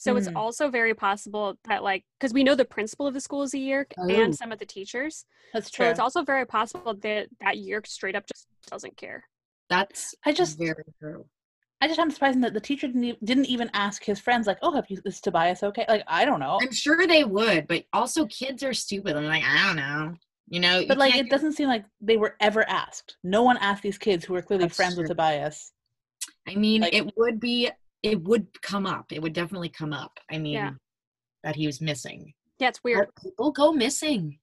[0.00, 0.36] So it's Mm.
[0.36, 3.58] also very possible that like because we know the principal of the school is a
[3.58, 4.08] Yeerk Oh.
[4.08, 5.26] and some of the teachers.
[5.52, 5.84] That's true.
[5.84, 5.90] So true.
[5.90, 9.24] it's also very possible that that Yeerk straight up just doesn't care.
[9.68, 11.26] that's I just, very true
[11.80, 14.58] I just find it surprising that the teacher didn't, didn't even ask his friends, like,
[14.62, 17.84] "Oh, have you is Tobias okay?" Like, I don't know, i'm sure they would but
[17.92, 20.14] also kids are stupid i'm like i don't know
[20.48, 23.16] you know you but like, can't it doesn't seem like they were ever asked.
[23.22, 25.08] No one asked these kids who were clearly That's friends with.
[25.08, 25.72] Tobias.
[26.46, 27.70] i mean like- it would be
[28.02, 30.70] it would come up it would definitely come up i mean Yeah.
[31.44, 33.08] that he was missing Yeah, it's weird.
[33.14, 34.38] But people go missing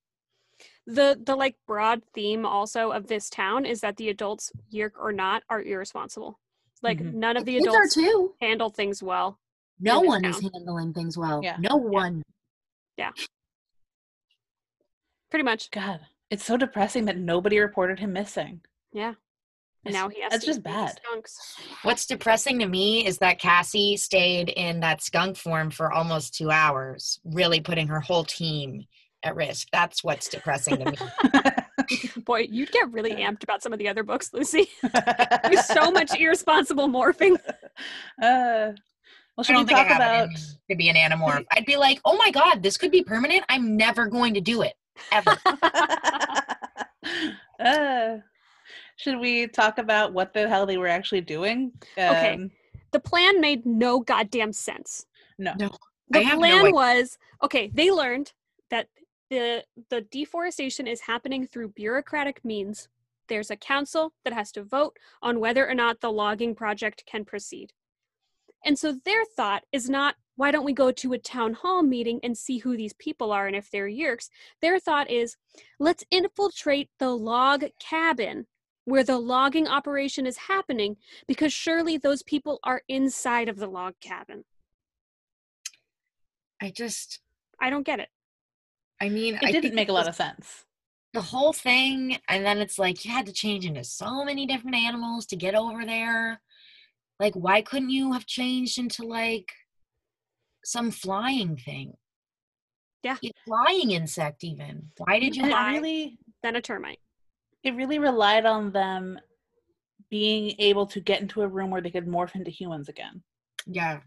[0.88, 5.12] The the like broad theme also of this town is that the adults, Yeerk or
[5.12, 6.40] not, are irresponsible.
[6.82, 7.14] Like Mhm.
[7.16, 9.40] none of the kids are adults too handle things well.
[9.80, 11.58] no this one is handling things well Yeah.
[11.60, 12.22] no one
[12.98, 13.12] Yeah.
[15.30, 15.70] Pretty much.
[15.72, 18.62] God, it's so depressing that nobody reported him missing.
[18.94, 19.16] Yeah.
[19.86, 21.00] And now he has that's to just bad.
[21.06, 21.58] Skunks.
[21.84, 26.50] What's depressing to me is that Cassie stayed in that skunk form for almost two
[26.50, 28.86] hours, really putting her whole team
[29.24, 29.68] at risk.
[29.72, 30.98] That's what's depressing to me.
[32.26, 34.70] Boy, you'd get really amped about some of the other books, Lucy.
[35.44, 37.38] There's so much irresponsible morphing.
[38.22, 38.72] Uh,
[39.38, 40.30] well, I should don't we think talk have about?
[40.30, 40.36] me
[40.70, 41.46] to be an Animorph.
[41.52, 43.44] I'd be like, oh my god, this could be permanent.
[43.50, 44.74] I'm never going to do it
[45.12, 45.38] ever.
[47.60, 48.18] uh,
[48.96, 51.72] should we talk about what the hell they were actually doing?
[51.98, 52.34] Okay.
[52.34, 52.52] Um,
[52.92, 55.06] The plan made no goddamn sense.
[55.38, 55.54] No.
[55.60, 55.70] No.
[56.10, 58.32] The I have no plan was okay, they learned
[58.70, 58.88] that
[59.30, 62.88] the the deforestation is happening through bureaucratic means.
[63.28, 67.26] There's a council that has to vote on whether or not the logging project can
[67.26, 67.74] proceed.
[68.64, 72.20] And so their thought is not why don't we go to a town hall meeting
[72.22, 74.30] and see who these people are and if they're yeerks?
[74.62, 75.38] Their thought is
[75.80, 78.46] let's infiltrate the log cabin
[78.86, 83.94] where the logging operation is happening because surely those people are inside of the log
[84.00, 84.46] cabin.
[86.62, 87.20] I just,
[87.60, 88.10] I don't get it.
[89.02, 90.66] I mean, It I didn't think make a lot of sense.
[91.14, 94.76] the whole thing, and then it's like you had to change into so many different
[94.76, 96.42] animals to get over there.
[97.20, 99.52] Like, why couldn't you have changed into like
[100.64, 101.94] some flying thing?
[103.04, 103.18] Yeah.
[103.24, 104.92] A flying insect, even.
[104.98, 107.00] Why did you And really Then a termite.
[107.66, 109.20] It really relied on them
[110.10, 113.22] being able to get into a room where they could morph into humans again.
[113.66, 114.00] Yeah,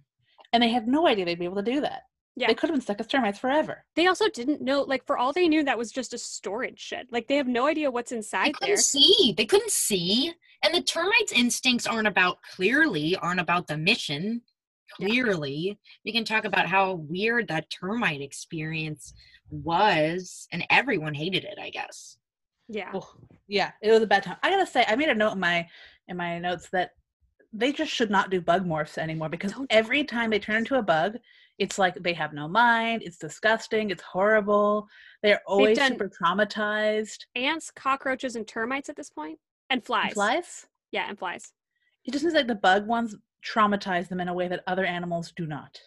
[0.52, 2.02] And they had no idea they'd be able to do that.
[2.36, 2.46] Yeah.
[2.46, 3.84] They could have been stuck as termites forever.
[3.96, 7.08] They also didn't know, like, for all they knew, that was just a storage shed.
[7.10, 8.76] Like, they have no idea what's inside they couldn't there.
[8.76, 9.34] see.
[9.36, 14.42] They couldn't see, and the termites' instincts aren't about clearly aren't about the mission.
[15.00, 15.08] Yeah.
[15.08, 19.12] Clearly, we can talk about how weird that termite experience
[19.50, 21.58] was, and everyone hated it.
[21.60, 22.18] I guess.
[22.68, 22.90] Yeah.
[22.94, 23.10] Oh,
[23.46, 24.36] yeah, it was a bad time.
[24.42, 25.66] I gotta say, I made a note in my
[26.08, 26.90] in my notes that
[27.52, 29.66] they just should not do bug morphs anymore because Don't.
[29.70, 31.16] every time they turn into a bug,
[31.58, 33.02] it's like they have no mind.
[33.02, 33.90] It's disgusting.
[33.90, 34.86] It's horrible.
[35.22, 37.20] They're always super traumatized.
[37.34, 39.38] Ants, cockroaches, and termites at this point,
[39.70, 40.06] and flies.
[40.06, 40.66] And flies.
[40.92, 41.52] Yeah, and flies.
[42.04, 45.32] It just seems like the bug ones traumatize them in a way that other animals
[45.36, 45.80] do not.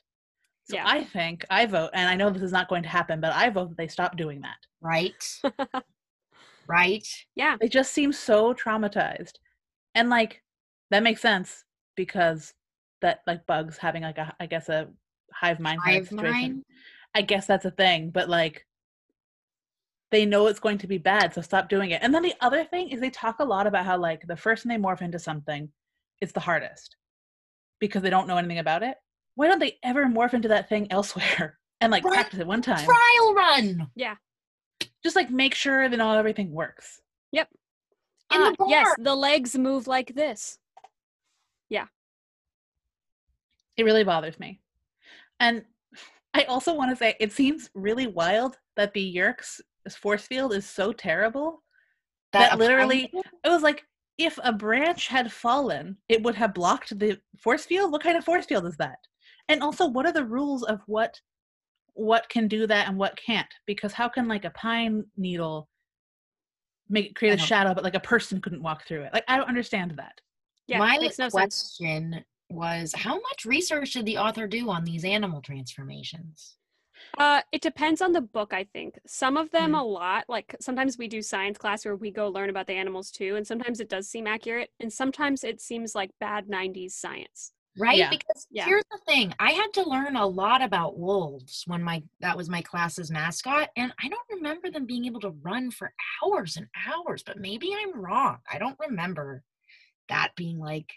[0.65, 0.83] So Yeah.
[0.87, 3.49] I think I vote, and I know this is not going to happen, but I
[3.49, 4.57] vote that they stop doing that.
[4.81, 5.13] Right.
[6.71, 7.07] right.
[7.35, 7.57] Yeah.
[7.59, 9.33] They just seem so traumatized,
[9.95, 10.41] and like
[10.89, 11.63] that makes sense
[11.95, 12.53] because
[13.01, 14.87] that like bugs having like a I guess a
[15.33, 16.31] hive mind Hive situation.
[16.31, 16.63] mind.
[17.13, 18.65] I guess that's a thing, but like
[20.11, 22.01] they know it's going to be bad, so stop doing it.
[22.03, 24.63] And then the other thing is they talk a lot about how like the first
[24.63, 25.69] time they morph into something,
[26.19, 26.97] it's the hardest
[27.79, 28.97] because they don't know anything about it.
[29.35, 32.13] Why don't they ever morph into that thing elsewhere and like Right.
[32.13, 32.85] practice it one time?
[32.85, 33.87] Trial run
[35.03, 37.01] Just like make sure that know everything works.
[37.33, 37.45] in
[38.31, 40.57] Ah, the yes, the legs move like this.
[41.69, 41.87] Yeah.
[43.77, 44.61] It really bothers me.
[45.39, 45.63] And
[46.33, 49.59] I also want to say it seems really wild that the Yerk's
[49.97, 51.61] force field is so terrible
[52.31, 53.11] that a literally-
[53.43, 53.83] It was like
[54.17, 57.91] if a branch had fallen, it would have blocked the force field.
[57.91, 58.99] What kind of force field is that?
[59.49, 61.19] And also, what are the rules of what
[61.93, 63.47] what can do that and what can't?
[63.65, 65.67] Because how can like a pine needle
[66.89, 69.13] make create a shadow, but like a person couldn't walk through it?
[69.13, 70.19] Like I don't understand that.
[70.67, 71.77] Yeah, My makes no sense.
[71.77, 76.57] question was how much research did the author do on these animal transformations?
[77.17, 78.99] Uh, it depends on the book, I think.
[79.07, 79.79] Some of them Mhm.
[79.79, 80.25] a lot.
[80.29, 83.45] Like sometimes we do science class where we go learn about the animals too, and
[83.45, 87.53] sometimes it does seem accurate, and sometimes it seems like bad '90s science.
[87.77, 87.97] Right?
[87.97, 88.09] Yeah.
[88.09, 88.65] Because Yeah.
[88.65, 89.33] here's the thing.
[89.39, 93.69] I had to learn a lot about wolves when my that was my class's mascot.
[93.77, 97.73] And I don't remember them being able to run for hours and hours, but maybe
[97.73, 98.39] I'm wrong.
[98.51, 99.43] I don't remember
[100.09, 100.91] that being like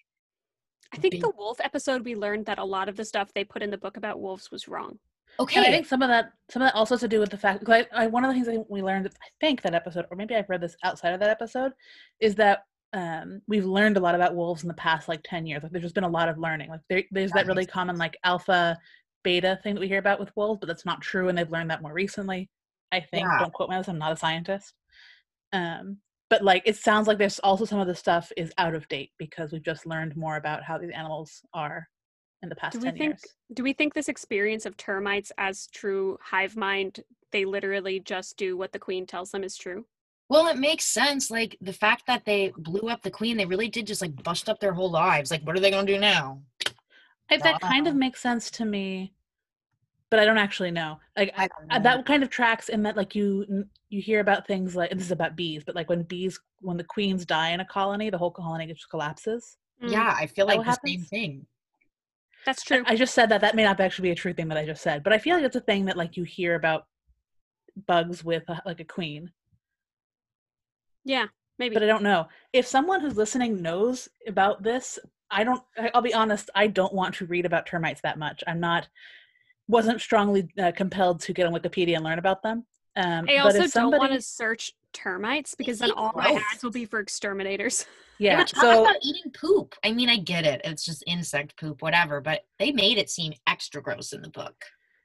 [0.92, 3.44] I think Big- the wolf episode we learned that a lot of the stuff they
[3.44, 4.98] put in the book about wolves was wrong.
[5.40, 5.58] okay.
[5.58, 7.36] And I think some of that, some of that also has to do with the
[7.38, 7.58] fact.
[7.60, 10.06] Because I, I, one of the things I think we learned, I think that episode,
[10.10, 11.72] or maybe I've read this outside of that episode,
[12.20, 15.62] is that um, we've learned a lot about wolves in the past like ten years.
[15.62, 16.70] Like there's just been a lot of learning.
[16.70, 18.78] Like there, there's That that really makes common like alpha,
[19.22, 21.70] beta thing that we hear about with wolves, but that's not true, and they've learned
[21.70, 22.48] that more recently.
[22.92, 23.26] I think.
[23.26, 23.40] Yeah.
[23.40, 23.88] Don't quote me on this.
[23.88, 24.72] I'm not a scientist.
[25.52, 25.98] Um,
[26.30, 29.10] but like it sounds like there's also some of the stuff is out of date
[29.18, 31.88] because we've just learned more about how these animals are
[32.42, 33.22] in the past Do we ten think years.
[33.54, 37.00] do we think this experience of termites as true hive mind,
[37.32, 39.84] they literally just do what the queen tells them is true?
[40.28, 41.30] Well, it makes sense.
[41.30, 44.48] Like the fact that they blew up the queen, they really did just like bust
[44.48, 45.30] up their whole lives.
[45.30, 46.40] Like, what are they gonna do now?
[47.30, 49.12] I, that kind of makes sense to me,
[50.10, 50.98] but I don't actually know.
[51.16, 51.82] Like I don't know.
[51.82, 55.06] that kind of tracks in that like you you hear about things like and this
[55.06, 58.18] is about bees, but like when bees when the queens die in a colony, the
[58.18, 59.56] whole colony just collapses.
[59.82, 61.46] Mm, yeah, I feel that like what the same thing.
[62.46, 62.84] that's I- true.
[62.86, 64.82] I just said that that may not actually be a true thing that I just
[64.82, 66.86] said, but I feel like it's a thing that like you hear about
[67.86, 69.30] bugs with a, like a queen,
[71.04, 71.26] yeah,
[71.58, 71.74] maybe.
[71.74, 74.98] but I don't know if someone who's listening knows about this.
[75.30, 75.62] I don't.
[75.76, 76.50] I- I'll be honest.
[76.54, 78.42] I don't want to read about termites that much.
[78.46, 78.88] I'm not.
[79.66, 82.66] Wasn't strongly uh, compelled to get on Wikipedia and learn about them.
[82.96, 86.40] Um, I but also if don't want to search termites because then eat all my
[86.52, 87.86] ads will be for exterminators.
[88.20, 88.40] They Yeah.
[88.40, 89.74] were So about eating poop.
[89.82, 90.60] I mean, I get it.
[90.64, 92.20] It's just insect poop, whatever.
[92.20, 94.54] But they made it seem extra gross in the book.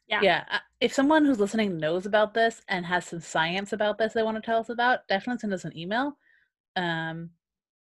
[0.10, 0.22] Yeah.
[0.24, 4.14] yeah, uh, if someone who's listening knows about this and has some science about this
[4.14, 6.18] they want to tell us about, definitely send us an email.
[6.76, 7.30] Um,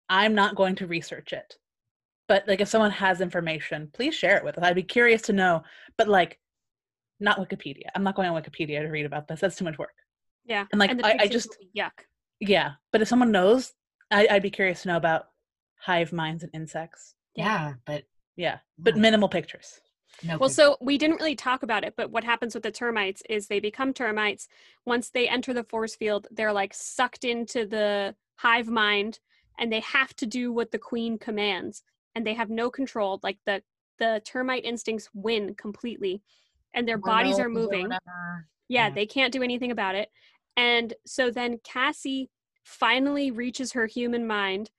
[0.08, 1.56] I'm not going to research it,
[2.26, 4.64] but like if someone has information, please share it with us.
[4.64, 5.64] I'd be curious to know.
[5.98, 6.38] But like,
[7.20, 7.88] not Wikipedia.
[7.94, 9.40] I'm not going on Wikipedia to read about this.
[9.40, 9.94] That's too much work.
[10.44, 10.64] Yeah.
[10.72, 12.04] And like, the I, I just will yuck.
[12.40, 12.72] yeah.
[12.90, 13.72] But if someone knows
[14.10, 15.26] I, I'd be curious to know about
[15.76, 17.14] hive minds and insects.
[17.36, 18.04] Yeah, but
[18.36, 19.80] Yeah, but minimal pictures.
[20.22, 20.38] No.
[20.38, 23.46] Well, so we didn't really talk about it, but what happens with the termites is
[23.46, 24.48] they become termites.
[24.84, 29.20] Once they enter the force field, they're like sucked into the hive mind
[29.58, 31.82] and they have to do what the queen commands
[32.14, 33.20] and they have no control.
[33.22, 33.62] Like the
[33.98, 36.20] the termite instincts win completely
[36.74, 37.88] and their bodies are moving.
[37.90, 38.90] Yeah, Yeah.
[38.90, 40.08] they can't do anything about it.
[40.56, 42.30] And so then Cassie
[42.64, 44.70] finally reaches her human mind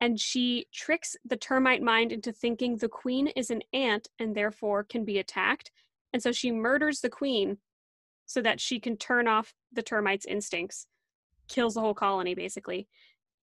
[0.00, 4.84] and she tricks the termite mind into thinking the queen is an ant and therefore
[4.84, 5.70] can be attacked.
[6.12, 7.58] And so she murders the queen
[8.26, 10.86] so that she can turn off the termites' instincts,
[11.48, 12.88] kills the whole colony basically,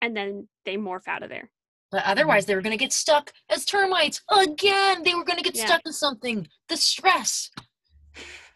[0.00, 1.50] and then they morph out of there.
[1.90, 5.02] But otherwise, they were going to get stuck as termites again.
[5.02, 5.66] They were going to get Yeah.
[5.66, 6.48] stuck in something.
[6.68, 7.50] The stress.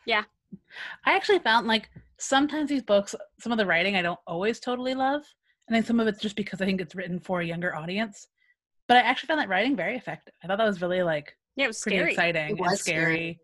[0.07, 0.25] Yeah.
[1.05, 4.95] I actually found like sometimes these books, some of the writing I don't always totally
[4.95, 5.23] love.
[5.69, 8.29] And then some of it's just because I think it's written for a younger audience.
[8.89, 10.35] But I actually found that writing very effective.
[10.43, 12.13] I thought that was really like Yeah, it was pretty scary.
[12.13, 13.41] exciting and was scary.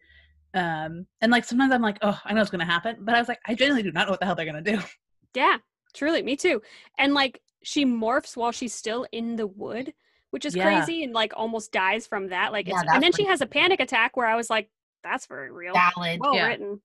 [0.55, 3.29] Um, and like sometimes I'm like, oh, I know what's gonna happen, but I was
[3.29, 4.79] like, I genuinely do not know what the hell they're gonna do.
[5.35, 5.57] Yeah,
[5.95, 6.61] truly, me too.
[6.99, 9.95] And like she morphs while she's still in the wood,
[10.31, 10.65] which is Yeah.
[10.65, 12.53] crazy, and like almost dies from that.
[12.53, 14.69] Like, Yeah, it's, and then she has a panic attack where I was like,
[15.03, 16.21] "That's very real, Valid.
[16.21, 16.47] well Yeah.
[16.49, 16.83] written."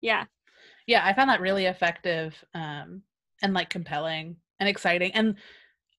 [0.00, 0.24] Yeah,
[0.86, 3.02] yeah, I found that really effective um,
[3.42, 5.12] and like compelling and exciting.
[5.12, 5.36] And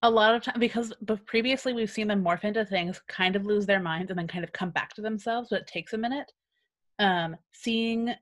[0.02, 3.46] a lot of time because but previously we've seen them morph into things, kind of
[3.46, 5.98] lose their minds, and then kind of come back to themselves, but it takes a
[5.98, 6.30] minute.
[6.98, 8.14] Um, seeing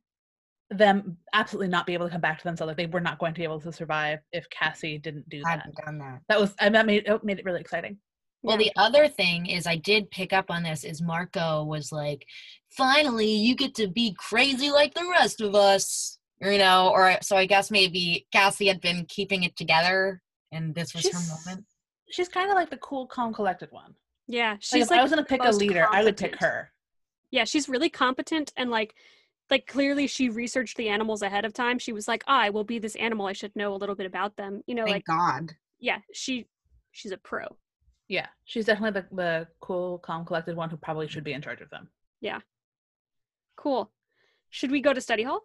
[0.71, 3.35] them absolutely not be able to come back to themselves, like they were not going
[3.35, 5.65] to be able to survive if Cassie didn't do that.
[5.67, 6.21] I've done that.
[6.29, 7.99] That was and that made it made it really exciting.
[8.43, 10.85] Well, the other thing is, I did pick up on this.
[10.85, 12.27] Is Marco was like,
[12.71, 16.19] "Finally, you get to be crazy like the rest of us,"
[16.53, 16.91] you know.
[16.93, 20.21] Or so I guess maybe Cassie had been keeping it together,
[20.53, 21.19] and this was her
[21.53, 21.67] moment.
[22.11, 23.95] She's kind of like the cool, calm, collected one.
[24.27, 24.57] yeah.
[24.61, 26.37] She's Like, She's if like, I was gonna pick a most leader, I would pick
[26.41, 26.71] her.
[27.31, 28.95] yeah, she's really competent and like,
[29.51, 31.79] like clearly she researched the animals ahead of time.
[31.79, 33.27] She was like, "Ah, I will be this animal.
[33.27, 35.53] I should know a little bit about them." You know, like, God.
[35.81, 36.47] yeah, she,
[36.93, 37.45] she's a pro.
[38.09, 41.61] Yeah, she's definitely the, the cool, calm, collected one who probably should be in charge
[41.63, 41.89] of them.
[42.21, 42.41] Yeah.
[43.57, 43.91] Cool.
[44.51, 45.41] Should we go to study hall?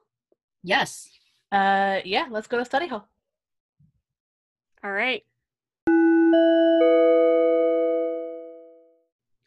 [0.63, 1.09] Yes.
[1.51, 3.07] Uh, yeah, let's go to study hall.
[4.83, 5.23] All right.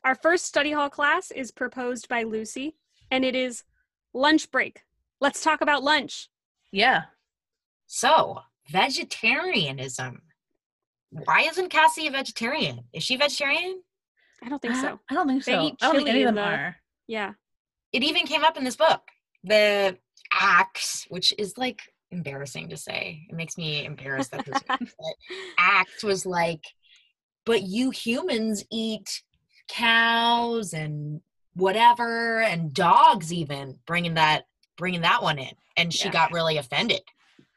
[0.04, 2.74] Our first study hall class is proposed by Lucy,
[3.10, 3.62] and it is
[4.12, 4.80] lunch break.
[5.20, 6.28] Let's talk about lunch.
[6.72, 7.02] Yeah,
[7.86, 10.22] So vegetarianism.
[11.10, 12.80] Why isn't Cassie a vegetarian?
[12.94, 13.82] Is she vegetarian?
[14.42, 14.98] I don't think so.
[15.10, 15.62] I don't think They so.
[15.66, 16.76] eat I don't think any of them are.
[17.06, 17.34] Yeah.
[17.92, 19.02] It even came up in this book.
[19.44, 19.98] The
[20.32, 21.80] Ax, which is like
[22.10, 23.26] embarrassing to say.
[23.28, 24.62] It makes me embarrassed that this
[25.58, 26.62] act was like,
[27.44, 29.22] but you humans eat
[29.68, 31.20] cows and
[31.54, 34.44] whatever and dogs even bringing that
[34.76, 36.12] bringing that one in and she Yeah.
[36.12, 37.02] got really offended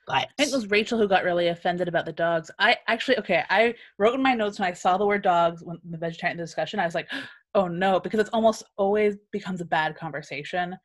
[0.08, 2.51] but I think it was Rachel who got really offended about the dogs.
[2.60, 5.80] I actually, okay, I wrote in my notes when I saw the word dogs when
[5.89, 7.10] the vegetarian discussion, I was like,
[7.56, 10.78] oh no, because it's almost always becomes a bad conversation.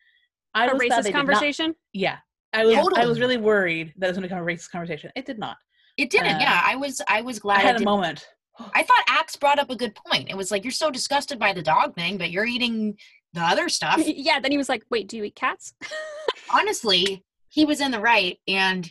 [0.55, 1.75] I A racist did not- conversation?
[1.93, 2.19] yeah,
[2.53, 2.89] I was.
[2.97, 5.11] I was really worried that it was going to become a racist conversation.
[5.17, 5.57] It did not.
[5.97, 8.27] it didn't uh, yeah i was i was glad I had a moment.
[8.75, 10.29] I thought Ax brought up a good point.
[10.29, 12.95] It was like you're so disgusted by the dog thing, but you're eating
[13.33, 14.01] the other stuff.
[14.05, 15.73] yeah, then he was like, wait, do you eat cats?
[16.53, 18.91] Honestly, he was in the right, and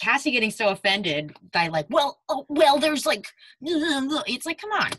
[0.00, 3.26] Cassie getting so offended by like, well, oh, well, there's like,
[3.62, 4.90] it's like, come on,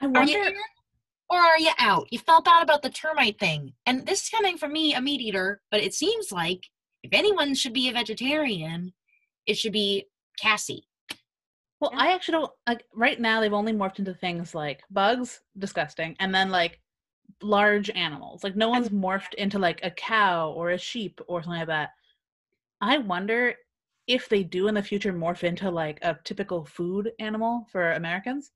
[0.00, 0.52] I wonder.
[1.32, 2.08] In or are you out?
[2.10, 5.20] You felt bad about the termite thing, and this is coming from me, a meat
[5.20, 6.66] eater, but it seems like
[7.02, 8.92] if anyone should be a vegetarian,
[9.46, 10.06] it should be
[10.40, 10.86] Cassie.
[11.80, 12.00] Well, Yeah.
[12.02, 16.34] I actually don't like right now they've only morphed into things like bugs, disgusting, and
[16.34, 16.80] then like
[17.42, 18.44] large animals.
[18.44, 21.90] Like no one's morphed into like a cow or a sheep or something like that.
[22.80, 23.54] I wonder
[24.06, 28.52] if they do in the future morph into like a typical food animal for Americans,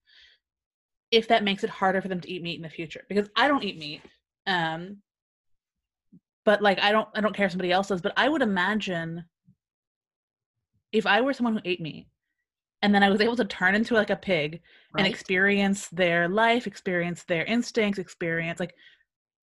[1.10, 3.04] if that makes it harder for them to eat meat in the future.
[3.08, 4.02] Because I don't eat meat.
[4.46, 4.98] Um
[6.44, 9.24] but like I don't I don't care if somebody else does, but I would imagine
[10.92, 12.06] if I were someone who ate meat
[12.82, 14.60] and then I was able to turn into like a pig
[14.96, 18.74] and experience their life, experience their instincts, experience like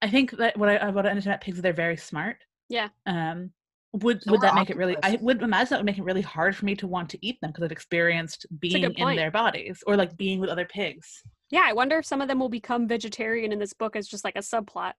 [0.01, 2.37] I think that what I what I understand about pigs is they're very smart.
[2.69, 2.89] Yeah.
[3.05, 3.51] Um
[3.93, 6.21] would So would that make it really I would imagine that would make it really
[6.21, 9.83] hard for me to want to eat them because I've experienced being in their bodies
[9.85, 11.21] or like being with other pigs.
[11.53, 14.23] Yeah, I wonder if some of them will become vegetarian in this book as just
[14.23, 14.93] like a subplot.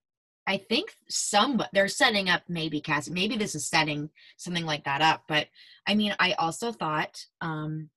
[0.46, 3.10] I think some they're setting up maybe Cassie.
[3.10, 5.24] Maybe this is setting something like that up.
[5.26, 5.48] But
[5.84, 7.90] I mean, I also thought um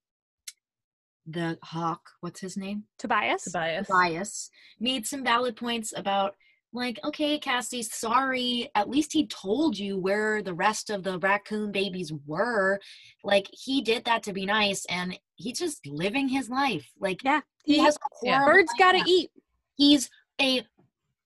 [1.28, 2.86] the hawk, what's his name?
[2.97, 3.43] Tobias.
[3.43, 3.86] Tobias.
[3.86, 4.49] Tobias,
[4.80, 6.34] made some valid points about
[6.74, 8.72] like, okay, Cassie, sorry.
[8.74, 12.80] At least he told you where the rest of the raccoon babies were.
[13.24, 16.91] Like he did that to be nice, and he's just living his life.
[16.99, 17.41] Like Yeah.
[17.63, 18.45] he He, has Yeah.
[18.45, 19.31] birds gotta eat.
[19.75, 20.09] He's
[20.41, 20.65] a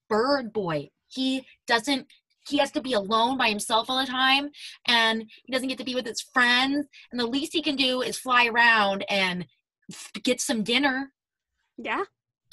[0.10, 0.90] bird boy.
[1.08, 2.08] He doesn't.
[2.48, 4.50] He has to be alone by himself all the time,
[4.88, 6.88] and he doesn't get to be with his friends.
[7.12, 9.46] And the least he can do is fly around and
[9.92, 11.14] f- get some dinner.
[11.78, 12.04] Yeah.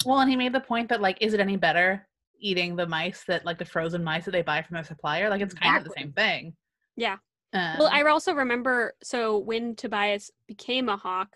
[0.05, 2.07] Well, and he made the point that like, is it any better
[2.39, 5.27] eating the mice that like the frozen mice that they buy from their supplier?
[5.29, 6.55] Like, it's kind of the same thing.
[6.95, 7.17] Yeah.
[7.51, 11.35] Um, Well, I also remember so when Tobias became a hawk,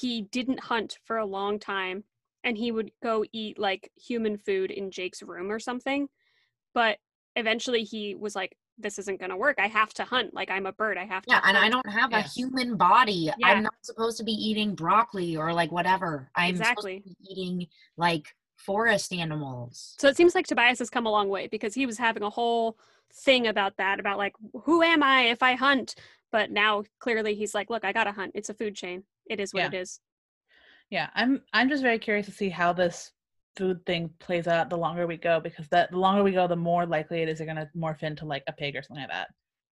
[0.00, 2.04] he didn't hunt for a long time
[2.44, 6.08] and he would go eat like human food in Jake's room or something.
[6.74, 6.98] But
[7.34, 9.56] eventually he was like, this isn't going to work.
[9.58, 10.34] I have to hunt.
[10.34, 10.98] Like, I'm a bird.
[10.98, 11.32] I have to.
[11.32, 13.30] Yeah, and I don't have a human body.
[13.38, 13.48] Yeah.
[13.48, 16.30] I'm not supposed to be eating broccoli or like whatever.
[16.36, 16.98] I'm Exactly.
[16.98, 17.66] supposed to be eating
[17.96, 18.26] like
[18.56, 19.94] forest animals.
[19.98, 22.30] So it seems like Tobias has come a long way because he was having a
[22.30, 22.76] whole
[23.14, 24.34] thing about that, about like,
[24.64, 25.94] who am I if I hunt?
[26.30, 28.32] But now clearly he's like, look, I got to hunt.
[28.34, 29.04] It's a food chain.
[29.28, 29.66] It is what Yeah.
[29.68, 30.00] it is.
[30.90, 33.10] yeah, I'm I'm just very curious to see how this
[33.56, 36.54] food thing plays out the longer we go because that the longer we go, the
[36.56, 39.28] more likely it is they're gonna morph into like a pig or something like that.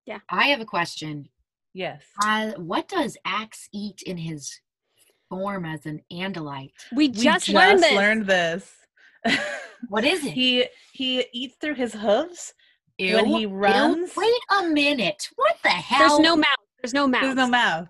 [0.07, 0.18] Yeah.
[0.30, 1.28] I have a question.
[1.72, 2.02] Yes.
[2.24, 4.61] Uh, what does Ax eat in his
[5.28, 6.72] form as an Andalite?
[6.92, 7.92] We We just, learned this.
[7.94, 8.72] learned this.
[9.88, 10.32] What is it?
[10.32, 12.55] he he eats through his hooves
[12.96, 13.48] Ew, when he ew.
[13.50, 14.16] runs.
[14.16, 15.28] Wait a minute.
[15.36, 16.09] What the hell?
[16.09, 16.57] There's no mouth.
[16.80, 17.22] There's no mouth.
[17.22, 17.88] There's no mouth.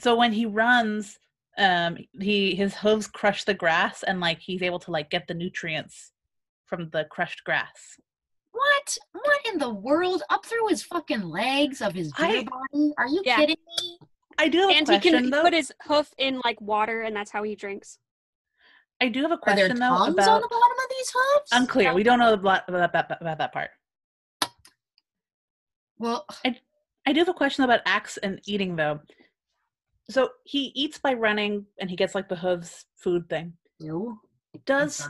[0.00, 1.18] So when he runs,
[1.58, 5.34] um, he his hooves crush the grass, and like he's able to like get the
[5.34, 6.12] nutrients
[6.66, 7.98] from the crushed grass.
[8.52, 8.96] What?
[9.12, 10.22] What in the world?
[10.30, 12.92] Up through his fucking legs of his I- body?
[12.98, 13.36] Are you Yeah.
[13.36, 13.98] kidding me?
[14.38, 15.42] I do have a and he question can though.
[15.42, 17.98] put his hoof in like water and that's how he drinks
[18.98, 21.12] I do have a Are there question though tongues on about the bottom of these
[21.14, 21.48] hooves?
[21.52, 21.92] unclear.
[21.92, 23.70] We don't know a lot about that about that part.
[25.98, 26.26] Well,
[27.06, 29.00] I do have a question about Ax and eating though.
[30.10, 33.52] So he eats by running, and he gets like the hooves food thing.
[33.78, 34.18] ew.
[34.66, 35.08] Does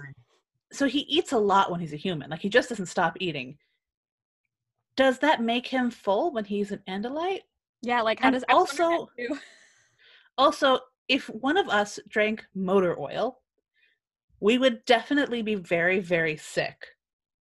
[0.73, 2.31] so he eats a lot when he's a human.
[2.31, 3.57] Like he just doesn't stop eating.
[4.97, 7.41] Does that make him full when he's an Andalite?
[7.83, 9.09] yeah like how And does I wonder that also-
[10.39, 10.79] Also,
[11.09, 13.41] if one of us drank motor oil,
[14.41, 16.87] we would definitely be very, very sick.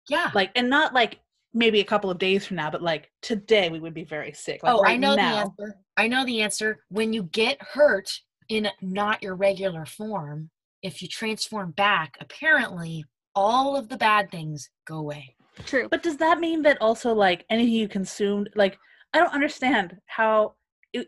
[0.08, 0.30] Yeah.
[0.34, 1.18] Like, and not like
[1.54, 4.62] maybe a couple of days from now, but like today we would be very sick.
[4.62, 5.30] Like oh, I right know now.
[5.30, 5.76] the answer.
[5.96, 6.84] I know the answer.
[6.88, 8.10] When you get hurt
[8.48, 10.50] in not your regular form,
[10.82, 15.34] if you transform back, apparently all of the bad things go away.
[15.64, 18.76] true But does that mean that also like anything you consumed, like
[19.12, 20.54] I don't understand how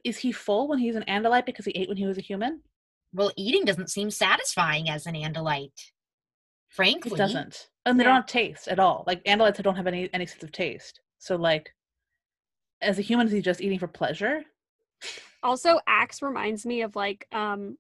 [0.05, 2.61] is he full when he's an Andalite because he ate when he was a human?
[3.13, 5.91] Well, eating doesn't seem satisfying as an Andalite.
[6.69, 8.09] Frankly, It doesn't, and they Yeah.
[8.11, 9.05] don't have taste at all.
[9.07, 11.01] Like Andalites don't have any any sense of taste.
[11.19, 11.75] So like,
[12.83, 14.45] as a human, is he just eating for pleasure?
[15.43, 17.79] also Ax reminds me of like um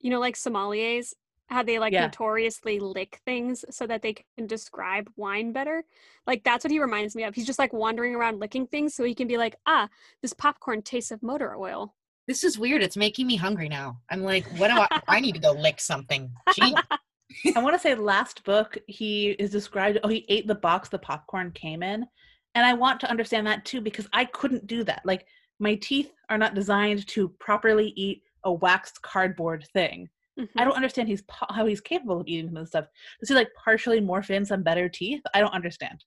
[0.00, 1.14] you know like sommeliers
[1.46, 2.04] how they like Yeah.
[2.06, 5.84] notoriously lick things so that they can describe wine better
[6.26, 9.04] like that's what he reminds me of he's just like wandering around licking things so
[9.04, 9.88] he can be like ah
[10.20, 11.94] this popcorn tastes of motor oil
[12.26, 12.82] This is weird.
[12.82, 14.00] It's making me hungry now.
[14.10, 14.88] I'm like, what do I?
[15.08, 16.30] I need to go lick something.
[16.50, 16.74] Gee,
[17.56, 19.98] I want to say last book he is described.
[20.02, 22.06] Oh, he ate the box the popcorn came in,
[22.54, 25.02] and I want to understand that too because I couldn't do that.
[25.04, 25.26] Like
[25.58, 30.08] my teeth are not designed to properly eat a waxed cardboard thing.
[30.38, 30.48] Mhm.
[30.56, 32.86] I don't understand he's po- how he's capable of eating this stuff.
[33.20, 35.20] Does he like partially morph in some better teeth?
[35.34, 36.04] I don't understand.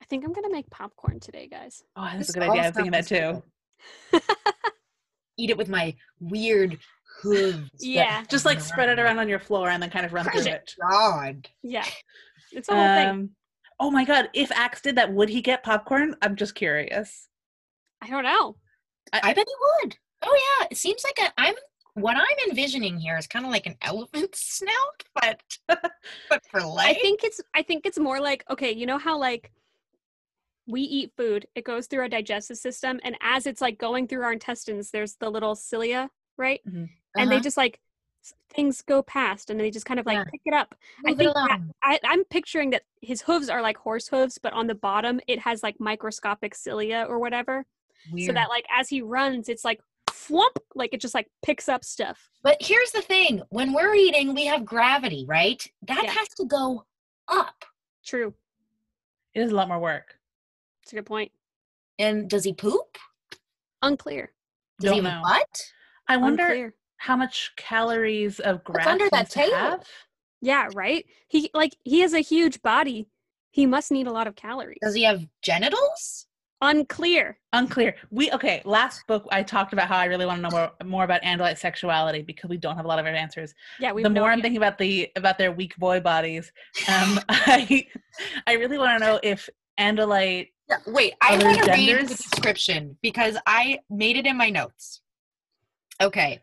[0.00, 2.62] i think i'm gonna make popcorn today guys Oh, that's this a good idea.
[2.62, 4.20] I all was thinking that too.
[5.38, 6.78] Eat it with my weird
[7.22, 7.70] hooves.
[7.80, 8.24] Yeah.
[8.28, 10.42] Just like run spread it around on your floor and then kind of run through
[10.42, 10.74] it.
[10.80, 11.48] God.
[11.62, 11.86] yeah
[12.52, 13.30] it's a whole thing Um,
[13.80, 14.28] oh my god!
[14.34, 16.14] If Ax did that, would he get popcorn?
[16.22, 17.28] I'm just curious.
[18.00, 18.56] i don't know
[19.12, 19.96] I bet he would.
[20.22, 21.32] Oh yeah, it seems like a.
[21.40, 21.54] I'm
[21.94, 25.40] what I'm envisioning here is kind of like an elephant snout, but
[26.28, 29.50] but for I think it's I think it's more like okay, you know how like
[30.66, 34.22] we eat food, it goes through our digestive system, and as it's like going through
[34.22, 36.08] our intestines, there's the little cilia,
[36.42, 36.60] right?
[36.66, 37.40] And they Uh-huh.
[37.40, 37.80] just like
[38.54, 40.24] things go past, and they just kind of like Yeah.
[40.30, 40.74] pick it up.
[41.06, 44.38] I Move it think that- I, I'm picturing that his hooves are like horse hooves,
[44.38, 47.64] but on the bottom it has like microscopic cilia or whatever,
[48.26, 49.80] so that like as he runs, it's like
[50.28, 52.28] whoop, like it just like picks up stuff.
[52.42, 55.64] But here's the thing: when we're eating, we have gravity, right?
[55.82, 56.10] That Yeah.
[56.12, 56.84] has to go
[57.28, 57.64] up.
[58.04, 58.34] True,
[59.34, 60.18] It is a lot more work.
[60.82, 61.32] it's a good point.
[61.98, 62.98] And does he poop?
[63.82, 64.32] Unclear.
[64.80, 65.22] Does he Don't have a know.
[65.28, 65.72] butt?
[66.12, 66.74] I wonder Unclear.
[66.98, 69.54] how much calories of grass under that needs to tail?
[69.54, 69.84] have?
[70.40, 71.06] Yeah, right?
[71.28, 73.08] He like he has a huge body.
[73.50, 74.78] He must need a lot of calories.
[74.82, 76.26] Does he have genitals?
[76.60, 77.38] Unclear.
[77.52, 77.96] Unclear.
[78.10, 78.62] We okay.
[78.64, 81.58] Last book I talked about how I really want to know more, more about Andalite
[81.58, 83.54] sexuality because we don't have a lot of answers.
[83.80, 84.42] Yeah, we the have more I'm idea.
[84.42, 86.52] thinking about the about their weak boy bodies,
[86.88, 87.86] um, I
[88.46, 89.48] I really want to know if
[89.80, 90.50] Andalite.
[90.68, 94.50] Yeah, wait, I Other want to read the description because I made it in my
[94.50, 95.01] notes.
[96.00, 96.40] Okay.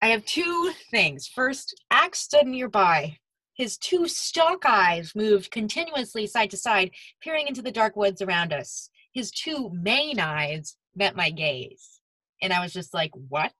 [0.00, 1.28] I have two things.
[1.28, 3.18] First, Ax stood nearby.
[3.54, 6.90] His two stalk eyes moved continuously side to side,
[7.22, 8.90] peering into the dark woods around us.
[9.12, 12.00] His two main eyes met my gaze.
[12.40, 13.54] And I was just like, what?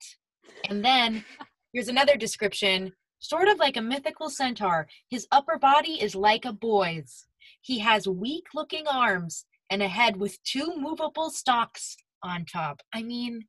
[0.69, 1.25] And then
[1.73, 2.93] here's another description
[3.23, 4.89] sort of like a mythical centaur.
[5.09, 7.27] His upper body is like a boy's.
[7.61, 12.81] He has weak looking arms and a head with two movable stalks on top.
[12.93, 13.45] I mean,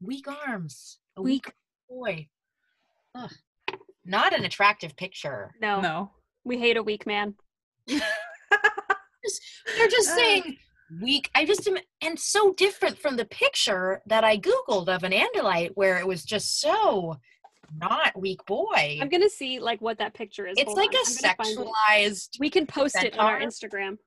[0.00, 0.98] weak arms.
[1.16, 1.54] A weak, Weak.
[1.88, 2.28] boy.
[3.14, 3.32] Ugh.
[4.04, 5.54] Not an attractive picture.
[5.60, 6.10] No, No.
[6.44, 7.34] we hate a weak man.
[7.88, 8.00] They're
[9.88, 10.56] just saying
[11.02, 11.30] weak.
[11.34, 15.72] I just am, and so different from the picture that I Googled of an Andalite
[15.74, 17.16] where it was just so
[17.76, 18.98] not weak boy.
[19.00, 20.54] I'm gonna see like what that picture is.
[20.56, 20.94] it's Hold like on.
[20.94, 22.12] a I'm gonna find it.
[22.14, 23.40] sexualized We can post it on our.
[23.40, 23.98] Instagram.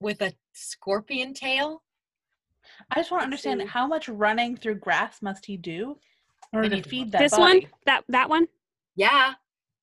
[0.00, 1.82] with a scorpion tail.
[2.90, 5.98] I just want to understand how much running through grass must he do
[6.52, 7.60] in order I to feed that this body?
[7.60, 8.46] one, that that one.
[8.96, 9.34] Yeah.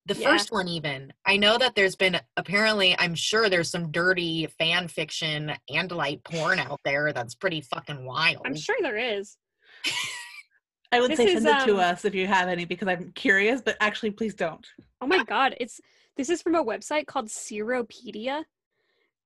[0.06, 0.30] The Yeah.
[0.30, 1.12] first one, even.
[1.26, 6.24] I know that there's been apparently, I'm sure there's some dirty fan fiction and light
[6.24, 8.42] porn out there that's pretty fucking wild.
[8.46, 9.36] I'm sure there is.
[10.92, 12.88] I would This say is, send it to um, us if you have any because
[12.88, 14.66] I'm curious, but actually, please don't.
[15.02, 15.80] Oh my god, it's
[16.16, 18.44] this is from a website called Seropedia.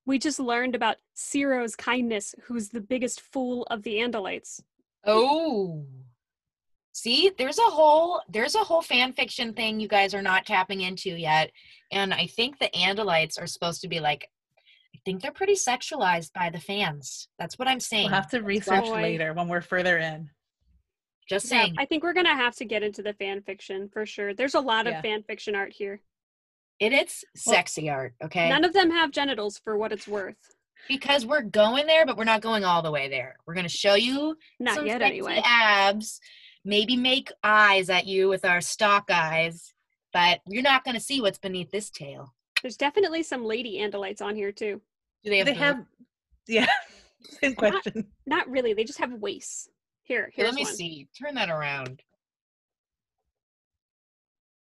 [0.05, 4.61] We just learned about Seerow's kindness, who's the biggest fool of the Andalites.
[5.05, 5.85] Oh.
[6.93, 10.83] See, there's a whole there's a whole fan fiction thing you guys are not tapping
[10.83, 11.51] into yet.
[11.91, 14.29] And I think the Andalites are supposed to be like
[14.95, 17.29] I think they're pretty sexualized by the fans.
[17.39, 18.05] That's what I'm saying.
[18.05, 19.03] We'll have to research Boy.
[19.03, 20.29] later when we're further in.
[21.29, 21.77] Just Yeah, saying.
[21.79, 24.35] I think we're gonna have to get into the fan fiction for sure.
[24.35, 26.01] There's a lot of fan fiction art here.
[26.83, 28.49] It, it's Well, sexy art, okay?
[28.49, 30.37] None of them have genitals for what it's worth.
[30.89, 33.37] because we're going there, but we're not going all the way there.
[33.47, 35.41] We're gonna show you Not some yet, sexy anyway.
[35.45, 36.18] abs,
[36.64, 39.72] maybe make eyes at you with our stalk eyes,
[40.12, 42.35] but you're not gonna see what's beneath this tail.
[42.62, 44.80] There's definitely some lady Andalites on here too.
[45.24, 45.47] Do they have?
[45.47, 45.61] They boobs?
[45.61, 45.85] have,
[46.49, 46.66] yeah,
[47.41, 48.07] same Not- question.
[48.26, 48.72] Not really.
[48.74, 49.68] They just have waists.
[50.05, 50.74] Here, Here, here's let me one.
[50.74, 51.09] see.
[51.16, 52.03] Turn that around.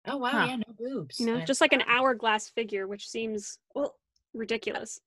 [0.10, 0.46] Oh wow, Huh.
[0.48, 1.20] yeah, no boobs.
[1.20, 3.96] You know, Uh, just like an hourglass figure, which seems Well,
[4.34, 5.00] ridiculous.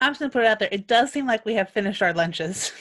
[0.00, 0.68] I'm just gonna put it out there.
[0.70, 2.72] It does seem like we have finished our lunches.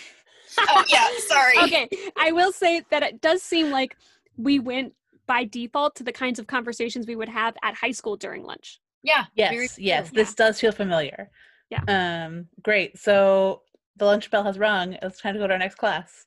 [0.70, 1.58] oh yeah, sorry.
[1.64, 3.98] okay, I will say that it does seem like
[4.38, 4.94] we went
[5.26, 8.80] by default to the kinds of conversations we would have at high school during lunch.
[9.04, 9.26] Yeah.
[9.36, 10.16] very Yes, yes, true.
[10.16, 11.30] this does feel familiar.
[11.70, 11.84] Yeah.
[11.88, 12.98] Um, great.
[13.00, 13.62] So
[13.96, 14.94] the lunch bell has rung.
[15.02, 16.26] It's time to go to our next class.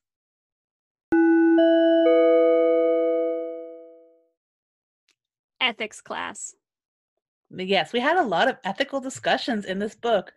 [5.61, 6.55] Ethics class.
[7.51, 10.33] Yes, we had a lot of ethical discussions in this book.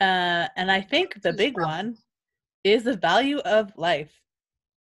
[0.00, 1.96] Uh, and I think the big one
[2.64, 4.12] is the value of life.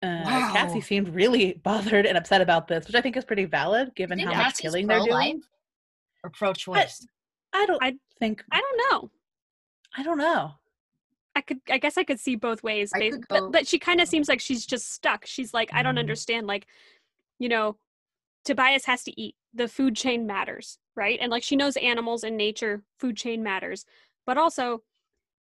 [0.04, 0.24] Uh,
[0.54, 4.18] Cassie seemed really bothered and upset about this, which I think is pretty valid given
[4.20, 5.42] Think how much killing they're doing.
[6.24, 7.08] Or pro-choice.
[7.54, 9.12] I don't I- think I don't know.
[9.98, 10.52] I don't know.
[11.36, 12.92] I could I guess I could see both ways.
[12.96, 15.26] I but go- but she kind of seems like she's just stuck.
[15.26, 16.00] She's like, I don't Mhm.
[16.00, 16.48] understand.
[16.48, 16.68] Like,
[17.40, 17.78] you know,
[18.44, 19.36] Tobias has to eat.
[19.56, 21.18] The food chain matters, right?
[21.22, 23.86] And like she knows animals and nature, food chain matters.
[24.26, 24.84] But also,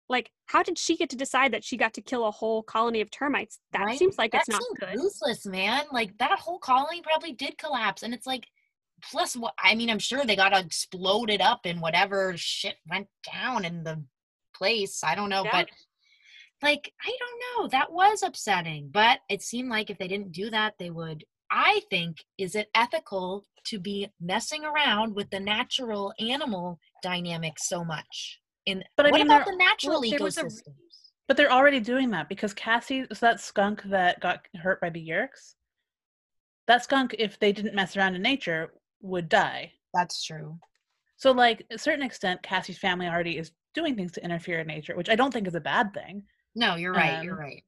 [0.08, 3.00] like, how did she get to decide that she got to kill a whole colony
[3.00, 3.60] of termites?
[3.72, 3.98] That Right?
[3.98, 4.96] seems like that it's not good.
[4.96, 5.82] ruthless, man.
[5.92, 8.46] Like that whole colony probably did collapse, and it's like,
[9.02, 9.54] plus what?
[9.62, 14.02] I mean, I'm sure they got exploded up and whatever shit went down in the
[14.54, 15.04] place.
[15.04, 15.50] I don't know, Yeah.
[15.52, 15.68] but
[16.62, 17.68] like, I don't know.
[17.68, 21.24] That was upsetting, but it seemed like if they didn't do that, they would.
[21.50, 27.84] I think, is it ethical to be messing around with the natural animal dynamics so
[27.84, 28.40] much?
[28.66, 30.62] In But I what mean, about there- the natural there was a- ecosystems?
[31.26, 35.00] But they're already doing that because Cassie is that skunk that got hurt by the
[35.06, 35.54] Yeerks.
[36.66, 39.72] That skunk, if they didn't mess around in nature, would die.
[39.94, 40.58] That's true.
[41.16, 44.96] So, like, a certain extent, Cassie's family already is doing things to interfere in nature,
[44.96, 46.24] which I don't think is a bad thing.
[46.54, 47.22] No, you're right.
[47.22, 47.64] you're Um, right.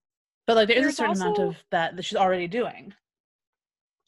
[0.47, 2.93] But like, there is a There's certain amount of that that she's already doing.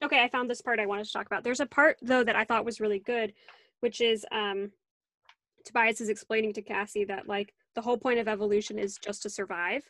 [0.03, 1.45] Okay, I found this part I wanted to talk about.
[1.45, 3.33] There's a part though that I thought was really good,
[3.81, 4.71] which is um
[5.65, 9.31] Tobias is explaining to Cassie that like the whole point of evolution is just to
[9.31, 9.89] survive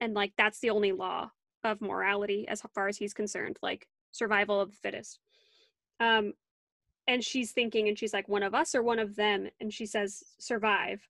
[0.00, 1.30] and like that's the only law
[1.64, 5.18] of morality as far as he's concerned, like survival of the fittest.
[6.00, 6.34] Um,
[7.08, 9.48] and she's thinking, and she's like, one of us or one of them?
[9.60, 11.06] And she says, survive.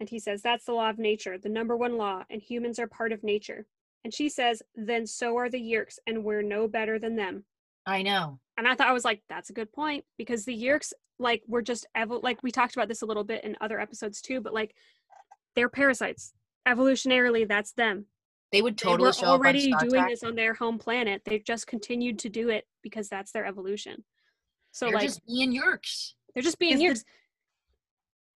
[0.00, 2.86] And he says, that's the law of nature, the number one law, and humans are
[2.86, 3.66] part of nature.
[4.04, 7.44] And she says, then so are the Yeerks, and we're no better than them.
[7.86, 8.38] I know.
[8.56, 11.62] And I thought I was like, that's a good point because the Yeerks, like, were
[11.62, 14.54] just evo- like we talked about this a little bit in other episodes too, but
[14.54, 14.74] like,
[15.56, 16.32] they're parasites.
[16.66, 18.06] Evolutionarily, that's them.
[18.52, 20.08] They would They totally were show up on already doing Trek.
[20.10, 21.22] this on their home planet.
[21.24, 24.04] They've just continued to do it because that's their evolution.
[24.72, 26.12] So They're like, just being Yeerks.
[26.34, 27.04] they're just being Is Yeerks.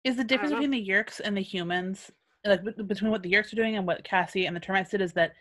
[0.04, 2.10] Is the difference between the Yeerks and the humans,
[2.44, 5.12] like between what the Yeerks are doing and what Cassie and the termites did, is
[5.14, 5.32] that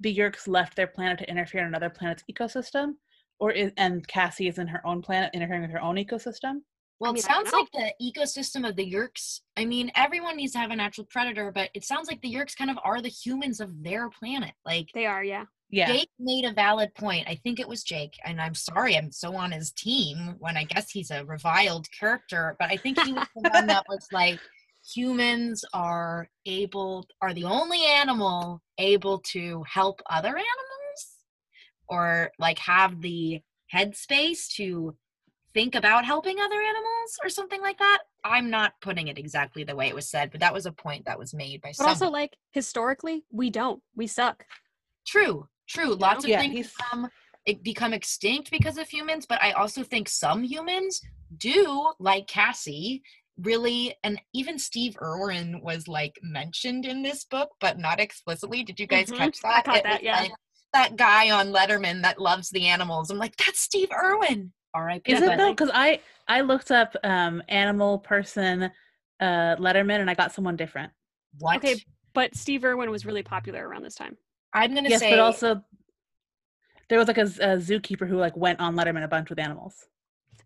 [0.00, 2.94] the Yeerks left their planet to interfere in another planet's ecosystem,
[3.38, 6.60] or is, and Cassie is in her own planet interfering with her own ecosystem?
[7.00, 9.40] Well, mean, it sounds like the ecosystem of the Yeerks.
[9.56, 12.56] I mean, everyone needs to have a natural predator, but it sounds like the Yeerks
[12.56, 14.52] kind of are the humans of their planet.
[14.64, 15.44] Like They are, yeah.
[15.70, 17.26] Yeah, Jake made a valid point.
[17.26, 20.64] I think it was Jake, and I'm sorry I'm so on his team when I
[20.64, 24.38] guess he's a reviled character, but I think he was the one that was like,
[24.84, 31.18] humans are able, are the only animal able to help other animals,
[31.88, 33.40] or like have the
[33.72, 34.96] headspace to
[35.54, 37.98] think about helping other animals, or something like that.
[38.24, 41.04] I'm not putting it exactly the way it was said, but that was a point
[41.06, 41.90] that was made by But someone.
[41.90, 43.82] also, like historically, we don't.
[43.94, 44.44] We suck.
[45.06, 45.94] True, true.
[45.94, 47.08] Lots of Yeah, things he's- become
[47.46, 51.02] it become extinct because of humans, but I also think some humans
[51.36, 53.02] do, like Cassie,
[53.38, 58.62] really and even Steve Irwin was like mentioned in this book, but not explicitly.
[58.62, 59.16] Did you guys Mhm.
[59.16, 59.64] catch I that?
[59.64, 60.20] caught that, was yeah.
[60.20, 60.32] like,
[60.72, 63.10] that guy on Letterman that loves the animals.
[63.10, 64.52] I'm like, that's Steve Irwin.
[64.74, 65.50] all right is it though?
[65.52, 68.64] Because I I looked up um animal person
[69.20, 70.92] uh Letterman and I got someone different.
[71.38, 71.56] What?
[71.58, 71.76] Okay,
[72.12, 74.16] But Steve Irwin was really popular around this time.
[74.52, 75.62] I'm gonna say Yes, say but also
[76.88, 79.86] there was like a zookeeper who like went on Letterman a bunch with animals.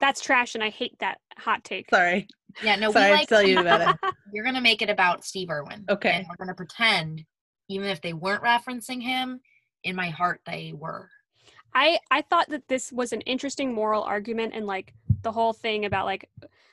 [0.01, 1.91] That's trash, and I hate that hot take.
[1.91, 2.29] Sorry,
[2.63, 4.15] yeah, no, sorry we to like tell you about it.
[4.33, 5.85] You're gonna make it about Steve Irwin.
[5.89, 6.11] Okay.
[6.11, 7.25] And we're gonna pretend,
[7.69, 9.41] even if they weren't referencing him,
[9.85, 11.09] in my heart they were.
[11.75, 15.85] I I thought that this was an interesting moral argument and like the whole thing
[15.85, 16.29] about like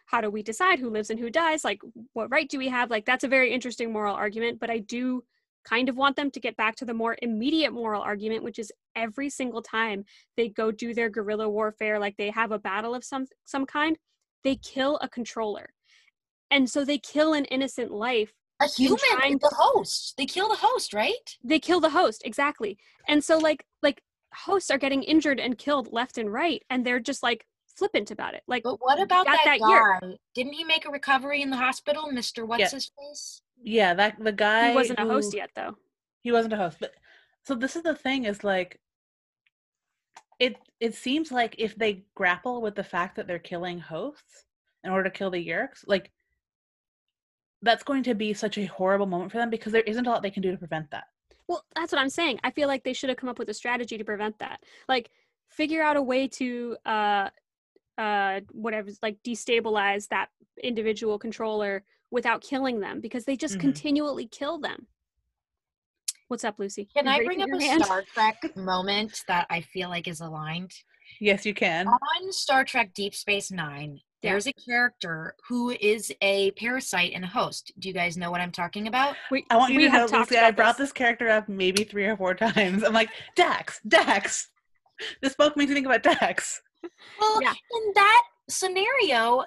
[0.06, 1.82] how do we decide who lives and who dies like
[2.14, 5.24] what right do we have like that's a very interesting moral argument but I do
[5.66, 8.72] kind of want them to get back to the more immediate moral argument which is
[8.96, 10.06] every single time
[10.38, 13.98] they go do their guerrilla warfare like they have a battle of some some kind
[14.44, 15.68] they kill a controller
[16.52, 20.14] and so they kill an innocent life A human, trying the host.
[20.18, 21.28] They kill the host, right?
[21.44, 24.02] they kill the host exactly and so like like
[24.34, 27.46] hosts are getting injured and killed left and right and they're just like
[27.78, 30.00] flippant about it like But what about got that, that year.
[30.02, 30.18] guy?
[30.34, 32.70] Didn't he make a recovery in the hospital, Mister What's Yeah.
[32.70, 33.42] his face?
[33.66, 35.76] Yeah, that the guy he wasn't a host yet though.
[36.22, 36.94] He wasn't a host, but
[37.44, 38.80] so this is the thing is like
[40.40, 44.46] it it seems like if they grapple with the fact that they're killing hosts
[44.84, 46.12] in order to kill the Yeerks, like
[47.64, 50.22] that's going to be such a horrible moment for them because there isn't a lot
[50.22, 51.06] they can do to prevent that.
[51.48, 52.40] well that's what i'm saying.
[52.44, 54.62] I feel like they should have come up with a strategy to prevent that.
[54.88, 55.10] Like
[55.50, 57.30] figure out a way to uh
[57.98, 60.30] uh whatever like destabilize that
[60.62, 63.62] individual controller without killing them because they just Mhm.
[63.62, 64.88] continually kill them
[66.28, 67.84] what's up lucy Can I bring up a hand?
[67.86, 70.72] Star Trek moment that I feel like is aligned?
[71.22, 71.88] Yes, you can.
[71.88, 77.28] On Star Trek Deep Space Nine, there's a character who is a parasite and a
[77.28, 77.72] host.
[77.78, 79.16] Do you guys know what I'm talking about?
[79.30, 80.92] we, I want you we to know, Lucy, I about brought this.
[80.92, 82.84] character up maybe three or four times.
[82.84, 84.50] I'm like, Dax, Dax.
[85.22, 86.60] This book makes me think about Dax.
[87.20, 87.52] Well, Yeah.
[87.52, 89.44] in that scenario,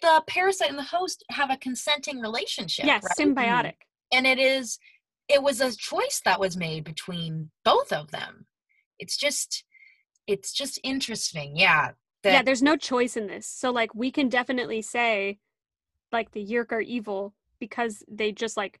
[0.00, 2.86] the parasite and the host have a consenting relationship.
[2.86, 3.16] yes right?
[3.18, 3.74] symbiotic
[4.12, 4.78] and it is
[5.28, 8.46] it was a choice that was made between both of them
[8.98, 9.64] it's just
[10.26, 11.90] it's just interesting yeah
[12.24, 15.38] yeah there's no choice in this so like we can definitely say
[16.12, 18.80] like the yeerk are evil because they just like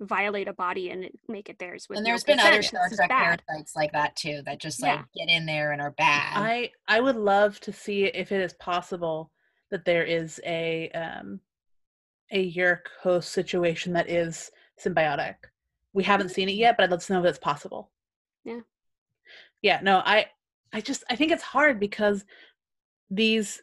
[0.00, 2.66] violate a body and make it theirs with and no there's been other consent.
[2.92, 5.26] star trek parasites like that too that just like Yeah.
[5.26, 8.54] get in there and are bad I I would love to see if it is
[8.54, 9.30] possible
[9.74, 11.40] that there is a um
[12.30, 14.50] a Yeerk host situation that is
[14.82, 15.34] symbiotic.
[15.92, 17.90] We haven't seen it yet, but I'd love to know if it's possible.
[18.44, 18.60] Yeah.
[19.62, 20.26] Yeah, no, I
[20.72, 22.24] I just I think it's hard because
[23.10, 23.60] these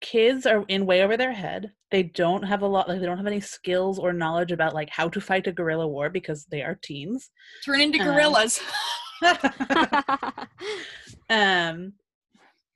[0.00, 1.72] kids are in way over their head.
[1.92, 4.90] They don't have a lot like they don't have any skills or knowledge about like
[4.90, 7.30] how to fight a guerrilla war because they are teens.
[7.64, 8.60] turn into Um, gorillas
[11.30, 11.92] um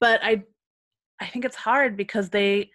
[0.00, 0.42] but i
[1.20, 2.70] i think it's hard because they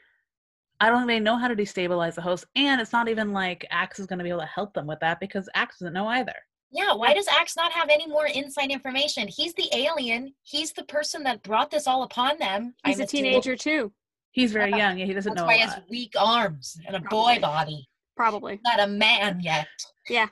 [0.80, 3.66] i don't think they know how to destabilize the host and it's not even like
[3.72, 6.08] Ax is going to be able to help them with that because Ax doesn't know
[6.08, 6.36] either
[6.72, 9.28] Yeah, why does Ax not have any more inside information?
[9.28, 10.34] He's the alien.
[10.42, 12.74] He's the person that brought this all upon them.
[12.86, 13.94] He's I'm a teenager too,
[14.32, 14.78] He's very Yeah.
[14.78, 14.98] young.
[14.98, 17.36] Yeah, he doesn't That's know why a he has weak arms and a Probably.
[17.36, 17.88] boy body.
[18.18, 18.60] probably.
[18.66, 19.68] Not a man yet.
[20.10, 20.30] Yeah,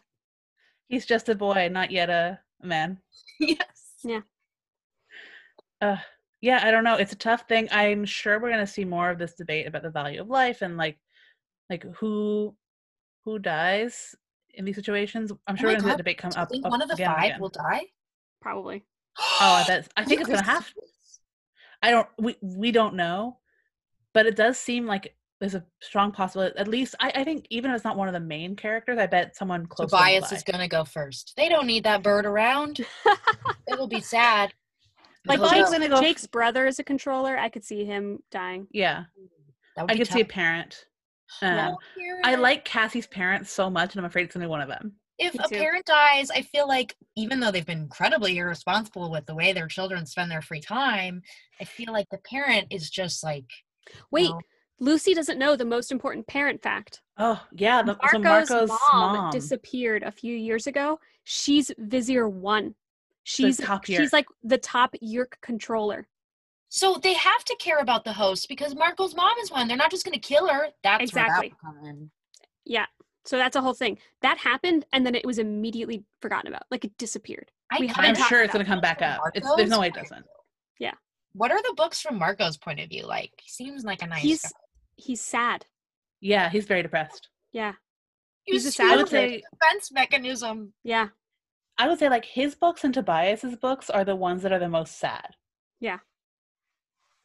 [0.88, 2.98] he's just a boy, not yet a a man.
[3.40, 3.78] yes.
[4.04, 4.22] Yeah.
[5.80, 5.98] Uh,
[6.42, 6.96] yeah, I don't know.
[6.96, 7.68] It's a tough thing.
[7.72, 10.76] I'm sure we're gonna see more of this debate about the value of life and
[10.78, 10.98] like,
[11.70, 12.56] like who,
[13.26, 14.16] who dies
[14.54, 15.32] in these situations.
[15.48, 16.50] I'm oh sure my we're gonna see debate come Do you up.
[16.50, 17.40] think up one of the again five again.
[17.40, 17.84] will die?
[18.42, 18.84] Probably.
[19.40, 19.88] Oh, that's.
[19.96, 20.68] I think it's gonna have.
[21.84, 22.08] I don't.
[22.18, 23.38] We we don't know,
[24.14, 26.58] but it does seem like there's a strong possibility.
[26.58, 29.08] At least I, I think even if it's not one of the main characters, I
[29.08, 29.90] bet someone close.
[29.90, 31.34] to them will Tobias is gonna go first.
[31.38, 32.86] They don't need that bird around.
[33.72, 34.54] It'll be sad.
[35.26, 37.38] Like Tobias Jake's, is gonna go f- Jake's brother is a controller.
[37.38, 38.68] I could see him dying.
[38.72, 39.04] Yeah,
[39.78, 40.86] I be could see a parent.
[41.42, 41.78] Um,
[42.24, 44.94] I like Cassie's parents so much, and I'm afraid it's gonna be one of them.
[45.18, 49.36] if a parent dies, I feel like even though they've been incredibly irresponsible with the
[49.36, 51.22] way their children spend their free time,
[51.60, 53.46] I feel like the parent is just like
[54.10, 54.40] Wait, know,
[54.80, 57.02] Lucy doesn't know the most important parent fact.
[57.18, 59.32] Oh yeah, the, so Marco's, Marco's mom, mom.
[59.32, 61.00] disappeared a few years ago.
[61.24, 62.74] She's Visser One.
[63.24, 66.08] She's top she's like the top Yeerk controller.
[66.70, 69.68] So they have to care about the host because Marco's mom is one.
[69.68, 70.70] They're not just going to kill her.
[70.84, 71.50] That's Exactly.
[71.50, 72.12] that would come in.
[72.66, 72.86] Yeah.
[73.26, 73.98] So that's a whole thing.
[74.22, 76.64] That happened and then it was immediately forgotten about.
[76.72, 77.52] Like it disappeared.
[77.72, 79.22] I we i'm sure it's gonna come back up.
[79.34, 80.26] It's, there's no way it doesn't.
[80.80, 80.94] Yeah.
[81.34, 83.32] What are the books from Marco's point of view like?
[83.42, 84.50] He seems like a nice he's guy.
[84.96, 85.66] he's sad.
[86.20, 87.30] Yeah, he's very depressed.
[87.52, 87.74] Yeah.
[88.44, 90.74] He he's was a sad I would huge say defense mechanism.
[90.84, 91.10] Yeah.
[91.82, 94.70] I would say like his books and Tobias's books are the ones that are the
[94.70, 95.30] most sad.
[95.80, 95.98] Yeah.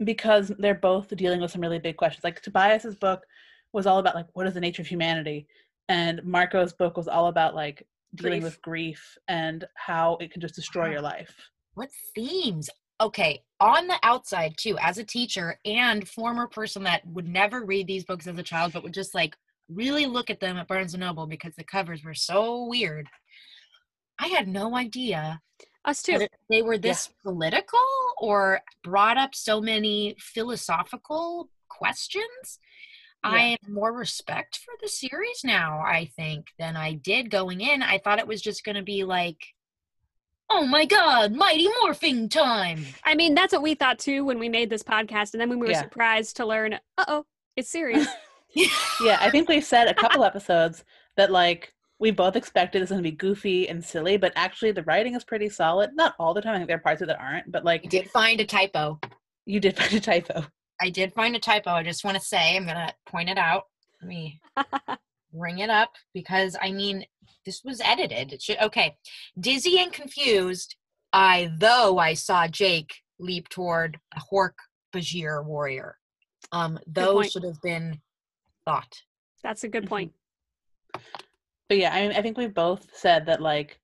[0.02, 2.24] Because they're both dealing with some really big questions.
[2.24, 3.22] Like Tobias's book
[3.74, 5.46] was all about like what is the nature of humanity,
[5.90, 8.44] and Marco's book was all about like dealing Grief.
[8.44, 10.92] with grief and how it can just destroy Wow.
[10.92, 11.34] your life.
[11.74, 12.70] What themes?
[12.98, 17.86] Okay, on the outside too, as a teacher and former person that would never read
[17.86, 19.36] these books as a child, but would just like
[19.68, 23.06] really look at them at Barnes and Noble because the covers were so weird.
[24.18, 25.40] I had no idea
[25.84, 26.26] Us too.
[26.50, 27.78] they were this political
[28.18, 32.58] or brought up so many philosophical questions.
[33.24, 37.82] I have more respect for the series now, I think, than I did going in.
[37.82, 39.38] I thought it was just going to be like,
[40.48, 42.84] oh my god, mighty morphing time.
[43.04, 45.34] I mean, that's what we thought too when we made this podcast.
[45.34, 45.82] And then when we were Yeah.
[45.82, 47.24] surprised to learn, uh oh,
[47.56, 48.06] it's serious.
[49.02, 50.82] Yeah, I think we've said a couple episodes
[51.18, 54.82] that like we both expected it's going to be goofy and silly, but actually the
[54.82, 55.90] writing is pretty solid.
[55.94, 56.54] Not all the time.
[56.54, 58.44] I think there are parts of it that aren't, but I like did find a
[58.44, 59.00] typo.
[59.46, 60.44] you did find a typo.
[60.80, 61.70] I did find a typo.
[61.70, 63.64] I just want to say, I'm going to point it out.
[64.02, 64.40] Let me
[65.32, 67.06] bring it up because I mean,
[67.46, 68.32] this was edited.
[68.34, 68.96] It should, okay.
[69.40, 70.76] Dizzy and confused,
[71.14, 74.52] I, though I saw Jake leap toward a Hork
[74.94, 75.96] Bajir warrior.
[76.52, 78.00] Um, those should have been
[78.66, 79.00] thought.
[79.42, 79.88] that's a good Mhm.
[79.88, 80.12] point.
[81.68, 83.78] But yeah, I mean, I think we've both said that like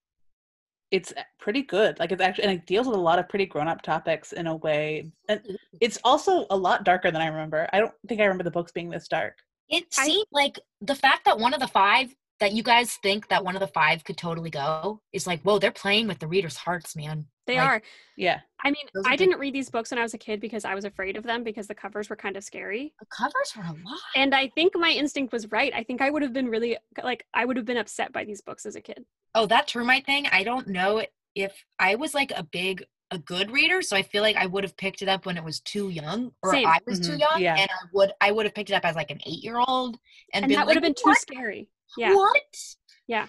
[0.91, 1.99] it's pretty good.
[1.99, 4.47] Like it's actually and it deals with a lot of pretty grown up topics in
[4.47, 5.11] a way.
[5.29, 5.55] And mm-hmm.
[5.81, 7.69] it's also a lot darker than I remember.
[7.73, 9.39] I don't think I remember the books being this dark.
[9.69, 13.29] It I- seemed like the fact that one of the five that you guys think
[13.29, 16.27] that one of the five could totally go is like, whoa, they're playing with the
[16.27, 17.25] readers' hearts, man.
[17.47, 17.83] They Like, are.
[18.17, 18.41] Yeah.
[18.65, 20.65] I mean, Those I good- didn't read these books when I was a kid because
[20.65, 22.95] I was afraid of them because the covers were kind of scary.
[22.99, 24.01] The covers were a lot.
[24.17, 25.73] And I think my instinct was right.
[25.73, 28.41] I think I would have been really like I would have been upset by these
[28.41, 29.05] books as a kid.
[29.37, 30.27] Oh, that termite thing.
[30.33, 31.05] I don't know
[31.37, 34.65] if I was like a big, a good reader, so I feel like I would
[34.65, 36.67] have picked it up when it was too young, or Same.
[36.67, 37.57] I was too Mhm, young, yeah.
[37.57, 39.99] and I would, I would have picked it up as like an eight-year-old,
[40.33, 41.19] and, And been that would have been too "What?
[41.19, 41.69] scary.
[41.97, 42.15] Yeah.
[42.15, 42.57] What?
[43.07, 43.27] Yeah.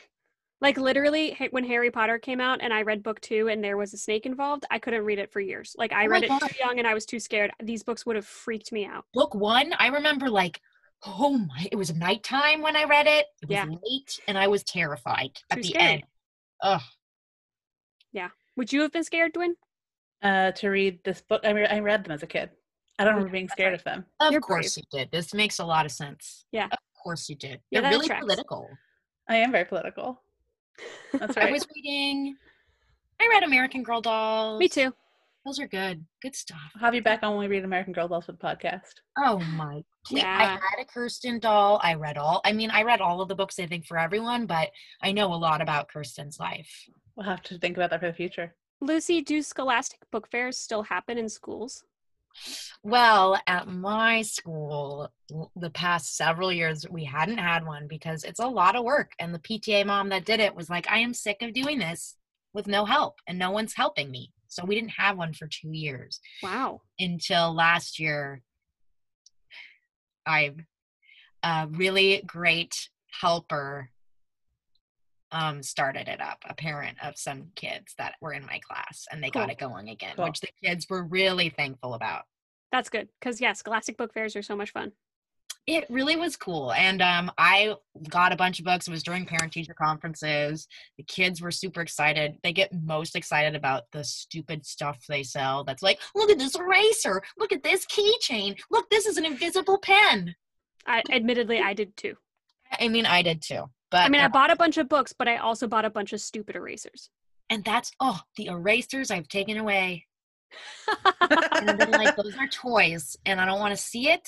[0.62, 3.94] Like literally when Harry Potter came out and I read book 2 and there was
[3.94, 5.76] a snake involved, I couldn't read it for years.
[5.78, 6.40] Like I Oh my read it God.
[6.40, 7.52] too young and I was too scared.
[7.62, 9.04] These books would have freaked me out.
[9.14, 10.62] Book one, I remember like,
[11.06, 13.26] oh my, it was nighttime when I read it.
[13.42, 13.66] It was Yeah.
[13.66, 15.84] late, and I was terrified at the scary.
[15.96, 16.04] end.
[16.62, 16.82] Ugh.
[18.14, 18.30] Yeah.
[18.56, 19.56] Would you have been scared, Dwayne?
[20.22, 21.42] Uh to read this book.
[21.44, 22.52] I, re- I read them as a kid.
[22.98, 24.06] I don't remember being scared of them.
[24.22, 25.12] Of You're course you did.
[25.12, 26.46] This makes a lot of sense.
[26.54, 26.68] Yeah.
[26.72, 27.60] Of course you did.
[27.70, 28.22] Yeah, They're that really tracks.
[28.24, 28.70] political.
[29.30, 30.22] I am very political.
[31.14, 31.50] That's right.
[31.50, 32.36] I was reading.
[33.22, 34.60] I read American Girl Dolls.
[34.60, 34.94] Me too.
[35.46, 36.06] Those are good.
[36.22, 36.58] Good stuff.
[36.76, 38.94] I'll have you back on when we read American Girl Dolls for the podcast.
[39.18, 39.84] Oh my.
[40.12, 41.80] we- I had a Kirsten doll.
[41.84, 42.42] I read all.
[42.46, 43.60] I mean, I read all of the books.
[43.60, 44.70] I think for everyone, but
[45.02, 46.70] I know a lot about Kirsten's life.
[47.16, 48.56] We'll have to think about that for the future.
[48.82, 51.84] Lucy, do scholastic book fairs still happen in schools?
[52.84, 55.10] Well, at my school,
[55.56, 59.14] the past several years, we hadn't had one because it's a lot of work.
[59.20, 62.16] And the PTA mom that did it was like, I am sick of doing this
[62.54, 64.32] with no help, and no one's helping me.
[64.48, 66.82] So we didn't have one for two years Wow.
[67.00, 68.42] until last year.
[70.26, 70.54] I,
[71.42, 73.90] a really great helper,
[75.34, 76.38] um, started it up.
[76.48, 79.90] A parent of some kids that were in my class, and they got it going
[79.90, 80.26] again, Cool.
[80.26, 82.24] which the kids were really thankful about.
[82.72, 83.10] That's good.
[83.20, 84.94] Because, yeah, Scholastic Book Fairs are so much fun.
[85.66, 86.74] It really was cool.
[86.74, 87.76] And um, I
[88.10, 88.88] got a bunch of books.
[88.88, 90.68] It was during parent teacher conferences.
[90.98, 92.38] The kids were super excited.
[92.44, 96.56] They get most excited about the stupid stuff they sell that's like, look at this
[96.56, 97.24] eraser.
[97.38, 98.60] Look at this keychain.
[98.72, 100.36] Look, this is an invisible pen.
[100.86, 102.16] I admittedly I did too.
[102.78, 103.70] I mean, I did too.
[103.94, 106.14] But I mean, I bought a bunch of books, but I also bought a bunch
[106.14, 107.12] of stupid erasers.
[107.50, 110.08] and that's, oh, the erasers I've taken away.
[111.22, 114.28] And I've been like, those are toys and I don't want to see it.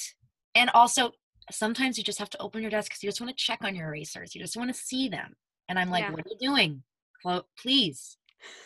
[0.54, 1.12] And also,
[1.52, 3.74] sometimes you just have to open your desk because you just want to check on
[3.76, 4.36] your erasers.
[4.36, 5.34] You just want to see them.
[5.68, 6.12] And I'm like, Yeah.
[6.12, 6.84] what are you doing?
[7.24, 8.18] Clo- please.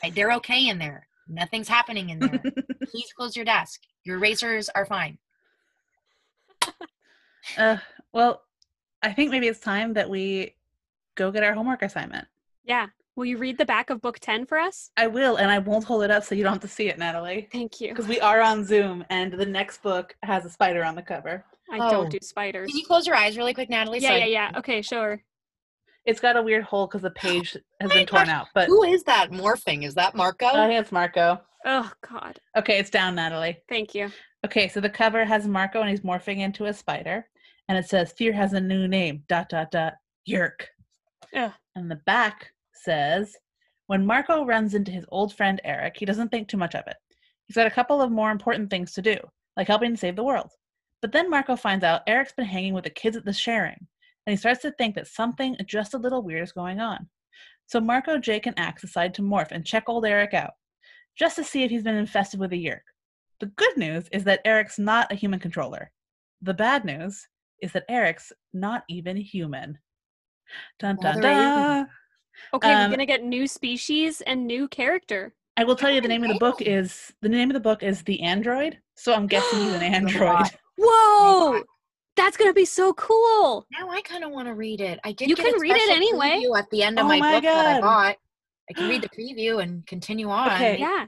[0.04, 1.08] I- They're okay in there.
[1.30, 2.40] Nothing's happening in there.
[2.92, 3.80] please close your desk.
[4.04, 5.18] Your erasers are fine.
[7.58, 7.78] Uh,
[8.14, 8.44] well,
[9.02, 10.56] I think maybe it's time that we
[11.20, 12.28] go get our homework assignment.
[12.64, 12.88] yeah.
[13.16, 14.92] Will you read the back of book 10 for us?
[14.96, 16.98] I will, and I won't hold it up so you don't have to see it,
[16.98, 17.50] Natalie.
[17.52, 17.90] Thank you.
[17.90, 21.44] Because we are on Zoom, and the next book has a spider on the cover.
[21.70, 21.90] I Oh.
[21.92, 22.70] don't do spiders.
[22.70, 24.00] Can you close your eyes really quick, Natalie?
[24.00, 24.52] Yeah, So I- yeah, yeah.
[24.60, 25.22] Okay, sure.
[26.06, 28.48] It's got a weird hole because the page has been torn gosh, out.
[28.54, 29.84] But Who is that morphing?
[29.84, 30.46] Is that Marco?
[30.46, 31.42] I think it's Marco.
[31.66, 32.40] Oh, God.
[32.56, 33.58] Okay, it's down, Natalie.
[33.68, 34.14] Thank you.
[34.46, 37.28] Okay, so the cover has Marco and he's morphing into a spider,
[37.68, 39.96] and it says "Fear has a new name." Dot dot dot.
[40.26, 40.68] Yeerk.
[41.36, 41.52] Ugh.
[41.76, 43.36] And the back says,
[43.88, 46.98] "When Marco runs into his old friend Eric, he doesn't think too much of it.
[47.46, 49.18] He's got a couple of more important things to do,
[49.58, 50.52] like helping save the world.
[51.02, 53.88] But then Marco finds out Eric's been hanging with the kids at the sharing,
[54.26, 57.10] and he starts to think that something just a little weird is going on.
[57.68, 60.54] So Marco, Jake, and Ax decide to morph and check old Eric out,
[61.16, 62.84] just to see if he's been infested with a yeerk.
[63.40, 65.92] The good news is that Eric's not a human controller.
[66.42, 67.28] The bad news
[67.62, 69.80] is that Eric's not even human.
[70.80, 71.44] Dun dun there you go.
[71.44, 71.90] dun.
[72.54, 75.34] Okay, Um, we're going to get new species and new character.
[75.58, 77.84] I will tell you the name of the book is the name of the book
[77.84, 78.80] is The Android.
[78.96, 80.48] So I'm guessing he's an android.
[80.78, 81.62] Whoa!
[82.16, 83.66] That's going to be so cool.
[83.78, 85.00] Now I kind of want to read it.
[85.04, 85.30] I did.
[85.30, 86.46] You get a can read it anyway.
[86.58, 88.16] At the end of Oh my, my book that I bought,
[88.70, 90.52] I can read the preview and continue on.
[90.54, 90.78] Okay.
[90.80, 91.08] Yeah.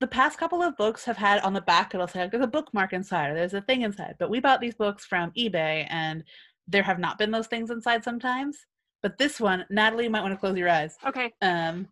[0.00, 2.48] The past couple of books have had on the back it'll say like, there's a
[2.48, 4.14] bookmark inside or there's a thing inside.
[4.18, 6.24] But we bought these books from eBay and
[6.66, 8.56] there have not been those things inside sometimes.
[9.02, 10.96] But this one, Natalie, you might want to close your eyes.
[11.06, 11.32] Okay.
[11.40, 11.88] Um,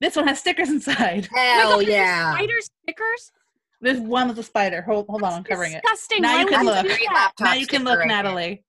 [0.00, 1.28] this one has stickers inside.
[1.32, 2.34] Oh Hell God, there's yeah!
[2.34, 3.32] Spider stickers?
[3.80, 4.82] There's one with a spider.
[4.82, 5.82] Hold, hold on, I'm That's covering it.
[5.82, 6.22] disgusting.
[6.22, 6.82] Now Why you can look.
[6.82, 7.14] do Great that?
[7.14, 8.22] laptop Now you can sticker look, right there.
[8.22, 8.64] Natalie.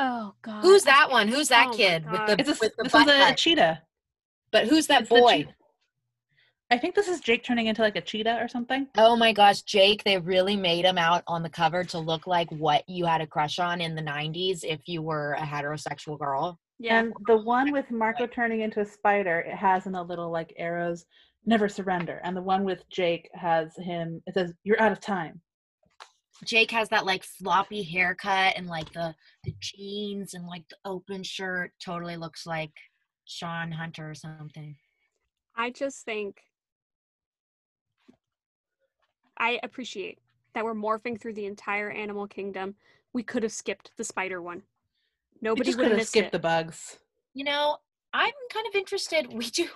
[0.00, 0.62] Oh, God.
[0.62, 1.28] Who's that one?
[1.28, 3.36] Who's that Oh kid with the It's a, with the this butt one's a cut?
[3.36, 3.82] cheetah.
[4.50, 5.46] But who's that It's the boy?
[6.68, 6.78] Cheetah.
[6.78, 8.86] I think this is Jake turning into like a cheetah or something.
[8.96, 12.50] Oh my gosh, Jake, they really made him out on the cover to look like
[12.50, 16.58] what you had a crush on in the 90s if you were a heterosexual girl.
[16.78, 17.00] Yeah.
[17.00, 20.52] And the one with Marco turning into a spider, it has in a little like
[20.56, 21.06] arrows,
[21.44, 22.20] never surrender.
[22.22, 25.40] And the one with Jake has him, it says, You're out of time.
[26.44, 29.12] Jake has that like floppy haircut and like the,
[29.42, 31.72] the jeans and like the open shirt.
[31.84, 32.70] Totally looks like
[33.24, 34.76] Sean Hunter or something.
[35.56, 36.36] I just think
[39.38, 40.18] I appreciate
[40.54, 42.74] that we're morphing through the entire animal kingdom.
[43.12, 44.58] We could have skipped the spider one.
[44.58, 46.32] You Nobody just would could have have skipped it.
[46.32, 46.98] the bugs.
[47.34, 47.78] You know,
[48.12, 49.26] I'm kind of interested.
[49.32, 49.68] We do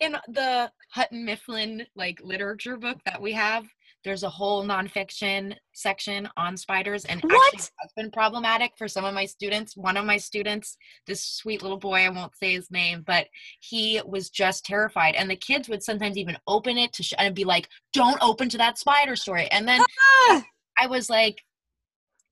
[0.00, 3.64] in the Houghton Mifflin like literature book that we have.
[4.04, 7.70] There's a whole nonfiction section on spiders, and actually What?
[7.80, 9.76] has been problematic for some of my students.
[9.76, 10.76] One of my students,
[11.06, 13.28] this sweet little boy, I won't say his name, but
[13.60, 17.34] he was just terrified, and the kids would sometimes even open it to sh- and
[17.34, 19.80] be like, "Don't open to that spider story," and then
[20.28, 20.44] Ah!
[20.78, 21.42] I was like,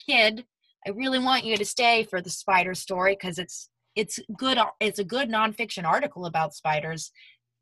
[0.04, 0.46] "Kid,
[0.86, 4.98] I really want you to stay for the spider story because it's it's good it's
[4.98, 7.10] a good nonfiction article about spiders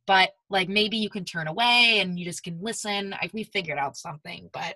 [0.08, 3.78] but like maybe you can turn away and you just can listen I, we figured
[3.78, 4.74] out something but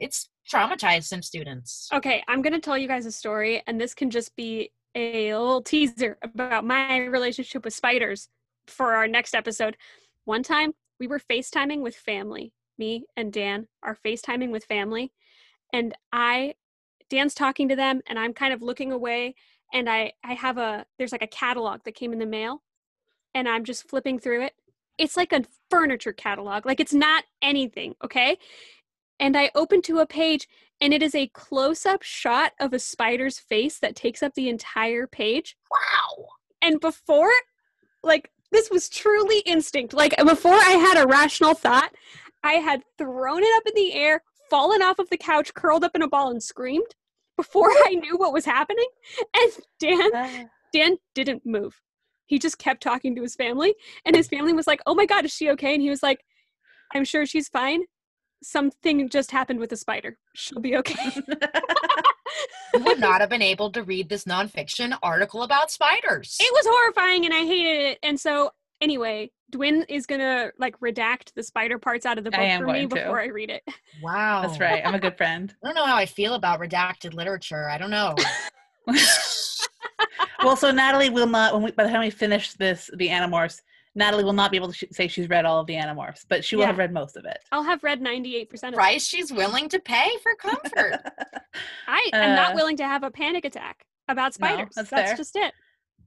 [0.00, 3.94] it's traumatized some students Okay, I'm going to tell you guys a story, and this
[3.94, 8.28] can just be a little teaser about my relationship with spiders
[8.66, 9.76] for our next episode.
[10.24, 12.52] One time, we were FaceTiming with family.
[12.78, 15.12] Me and Dan are FaceTiming with family,
[15.72, 16.54] and I,
[17.10, 19.34] Dan's talking to them, and I'm kind of looking away,
[19.72, 22.62] and I, I have a, there's like a catalog that came in the mail,
[23.34, 24.54] and I'm just flipping through it.
[24.98, 28.36] It's like a furniture catalog, like it's not anything, okay?
[29.22, 30.48] and I open to a page
[30.80, 34.48] and it is a close up shot of a spider's face that takes up the
[34.48, 35.56] entire page.
[35.70, 36.26] Wow.
[36.60, 37.30] And before,
[38.02, 39.94] like, this was truly instinct.
[39.94, 41.94] Like, before I had a rational thought,
[42.42, 45.94] I had thrown it up in the air, fallen off of the couch, curled up
[45.94, 46.94] in a ball, and screamed
[47.36, 48.88] before I knew what was happening.
[49.36, 51.80] And Dan, Uh, Dan didn't move.
[52.26, 55.24] He just kept talking to his family, and his family was like, "Oh my god,
[55.24, 56.24] is she okay?" And he was like,
[56.94, 57.82] "I'm sure she's fine.
[58.42, 60.18] Something just happened with the spider.
[60.34, 60.94] She'll be okay."
[62.74, 66.38] You would not have been able to read this nonfiction article about spiders.
[66.40, 67.98] it was horrifying, and I hated it.
[68.02, 72.40] And so, anyway, Dwin is gonna like redact the spider parts out of the book
[72.40, 72.94] for me going to.
[72.94, 73.62] before I read it.
[74.02, 74.40] wow.
[74.40, 74.82] That's right.
[74.84, 75.54] I'm a good friend.
[75.62, 77.68] I don't know how I feel about redacted literature.
[77.68, 78.14] I don't know.
[80.44, 81.54] well, so Natalie will not.
[81.54, 83.60] When we, by the time we finish this, the Animorphs,
[83.94, 86.44] Natalie will not be able to sh- say she's read all of the Animorphs, but
[86.44, 86.68] she will Yeah.
[86.68, 87.38] have read most of it.
[87.52, 88.82] I'll have read ninety eight percent of it.
[88.82, 91.00] Price she's willing to pay for comfort.
[91.88, 94.74] I am not Uh, willing to have a panic attack about No, spiders.
[94.74, 95.16] that's that's fair.
[95.16, 95.52] just it.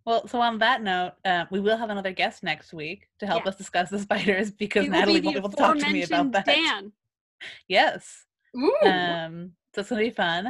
[0.05, 3.43] Well, so on that note, uh, we will have another guest next week to help
[3.45, 3.49] Yeah.
[3.49, 6.03] us discuss the spiders because will Natalie be won't be able to talk to me
[6.03, 6.45] about that.
[6.45, 6.91] Dan.
[7.67, 8.25] Yes.
[8.57, 8.75] Ooh.
[8.87, 10.47] Um, so it's gonna be fun.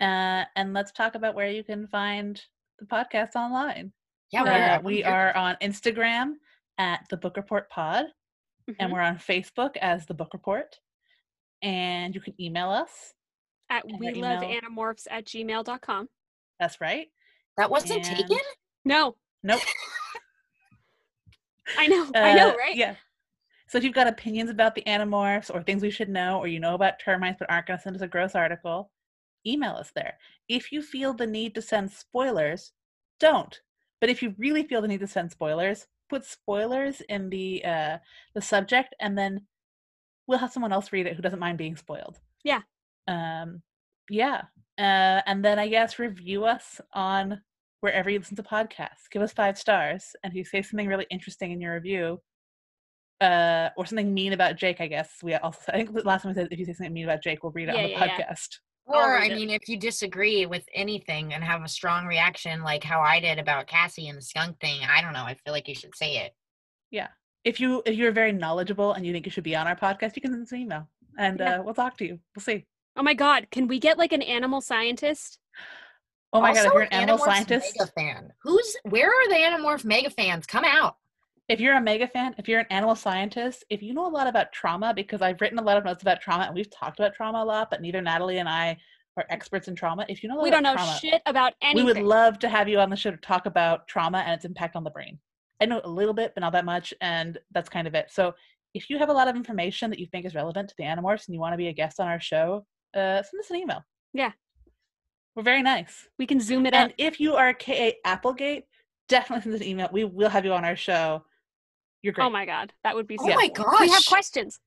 [0.00, 2.40] Uh, and let's talk about where you can find
[2.80, 3.92] the podcast online.
[4.32, 6.34] yeah, Uh, we are on Instagram
[6.78, 8.06] at the Book Report Pod,
[8.78, 8.92] and Mhm.
[8.92, 10.78] we're on Facebook as the Book Report.
[11.62, 13.14] And you can email us.
[13.68, 16.08] At we love animorphs at gmail.com.
[16.58, 17.08] That's right.
[17.56, 18.38] that wasn't and- taken.
[18.84, 19.60] No, Nope.
[21.78, 22.74] I know, I know, Uh, right?
[22.76, 22.96] Yeah.
[23.68, 26.58] So if you've got opinions about the Animorphs or things we should know, or you
[26.58, 28.90] know about termites but aren't going to send us a gross article,
[29.46, 30.14] email us there.
[30.48, 32.72] If you feel the need to send spoilers,
[33.18, 33.58] don't.
[34.00, 37.98] But if you really feel the need to send spoilers, put spoilers in the uh,
[38.34, 39.42] the subject, and then
[40.26, 42.18] we'll have someone else read it who doesn't mind being spoiled.
[42.44, 42.60] Yeah.
[43.08, 43.62] Um.
[44.08, 44.42] Yeah.
[44.78, 47.42] Uh, and then I guess review us on
[47.80, 49.10] wherever you listen to podcasts.
[49.10, 52.20] Give us five stars, and if you say something really interesting in your review,
[53.20, 55.60] uh, or something mean about Jake, I guess we also.
[55.68, 57.52] I think the last time we said if you say something mean about Jake, we'll
[57.52, 58.08] read it Yeah, on the yeah.
[58.08, 58.58] podcast.
[58.92, 62.82] I'll Or, I mean, if you disagree with anything and have a strong reaction, like
[62.84, 65.24] how I did about Cassie and the skunk thing, I don't know.
[65.24, 66.34] I feel like you should say it.
[66.90, 67.08] Yeah.
[67.44, 70.14] If you if you're very knowledgeable and you think you should be on our podcast,
[70.16, 70.88] you can send us an email,
[71.18, 71.60] and Yeah.
[71.60, 72.18] uh, we'll talk to you.
[72.36, 72.66] We'll see.
[72.96, 75.38] Oh my god, can we get like an animal scientist?
[76.32, 76.66] Oh my god!
[76.66, 78.32] If you're an animal Animorphs scientist, Mega fan.
[78.42, 80.44] Who's where are the Animorph mega fans?
[80.46, 80.96] Come out.
[81.50, 84.28] If you're a mega fan, if you're an animal scientist, if you know a lot
[84.28, 87.12] about trauma, because I've written a lot of notes about trauma and we've talked about
[87.12, 88.76] trauma a lot, but neither Natalie and I
[89.16, 90.06] are experts in trauma.
[90.08, 91.84] If you know a lot We don't about know trauma, shit about anything.
[91.84, 94.44] we would love to have you on the show to talk about trauma and its
[94.44, 95.18] impact on the brain.
[95.60, 98.06] I know a little bit, but not that much, and that's kind of it.
[98.12, 98.32] So
[98.72, 101.26] if you have a lot of information that you think is relevant to the Animorphs
[101.26, 103.84] and you want to be a guest on our show, uh, send us an email.
[104.14, 104.30] Yeah.
[105.34, 106.06] We're very nice.
[106.16, 106.80] we can zoom it up.
[106.80, 107.96] And if you are K.A.
[108.04, 108.66] Applegate,
[109.08, 109.88] definitely send us an email.
[109.92, 111.24] We will have you on our show.
[112.02, 112.24] You're great.
[112.24, 113.66] Oh my god, that would be so Oh my cool.
[113.66, 113.80] gosh.
[113.80, 114.58] We have questions.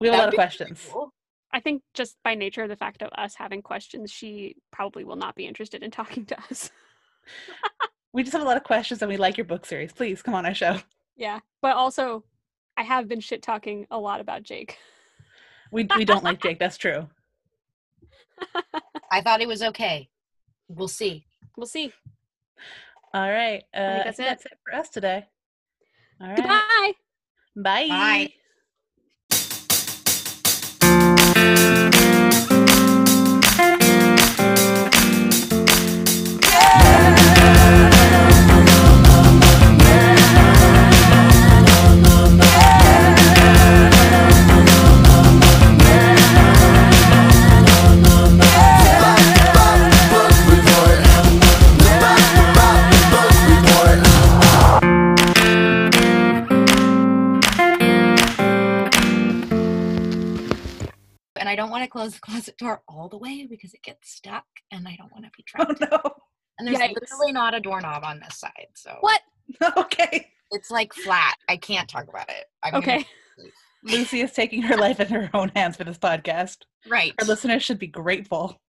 [0.00, 0.86] we have a lot of questions.
[0.90, 1.12] cool.
[1.52, 5.16] I think just by nature of the fact of us having questions, she probably will
[5.16, 6.70] not be interested in talking to us.
[8.12, 9.92] We just have a lot of questions and we like your book series.
[9.92, 10.78] Please come on our show.
[11.16, 11.40] yeah.
[11.60, 12.24] But also
[12.78, 14.78] I have been shit talking a lot about Jake.
[15.70, 16.58] We, we don't like Jake.
[16.58, 17.08] That's true.
[19.12, 20.08] I thought it was okay.
[20.68, 21.26] We'll see.
[21.58, 21.92] We'll see.
[23.12, 23.64] All right.
[23.76, 24.30] Uh, I that's think it.
[24.30, 25.26] that's it for us today.
[26.20, 26.36] All right.
[26.36, 26.92] Goodbye.
[27.88, 27.88] Bye.
[27.88, 28.32] Bye.
[61.56, 64.44] I don't want to close the closet door all the way because it gets stuck
[64.70, 65.70] and I don't want to be trapped.
[65.70, 66.04] Oh trapped.
[66.04, 66.10] no.
[66.58, 66.94] And there's Yikes.
[67.00, 68.66] literally not a doorknob on this side.
[68.74, 69.20] So What?
[69.78, 70.28] Okay.
[70.50, 71.36] it's like flat.
[71.48, 72.44] I can't talk about it.
[72.62, 73.06] I'm Okay.
[73.84, 76.58] Lucy is taking her life in her own hands for this podcast.
[76.88, 77.12] right.
[77.20, 78.60] Our listeners should be grateful.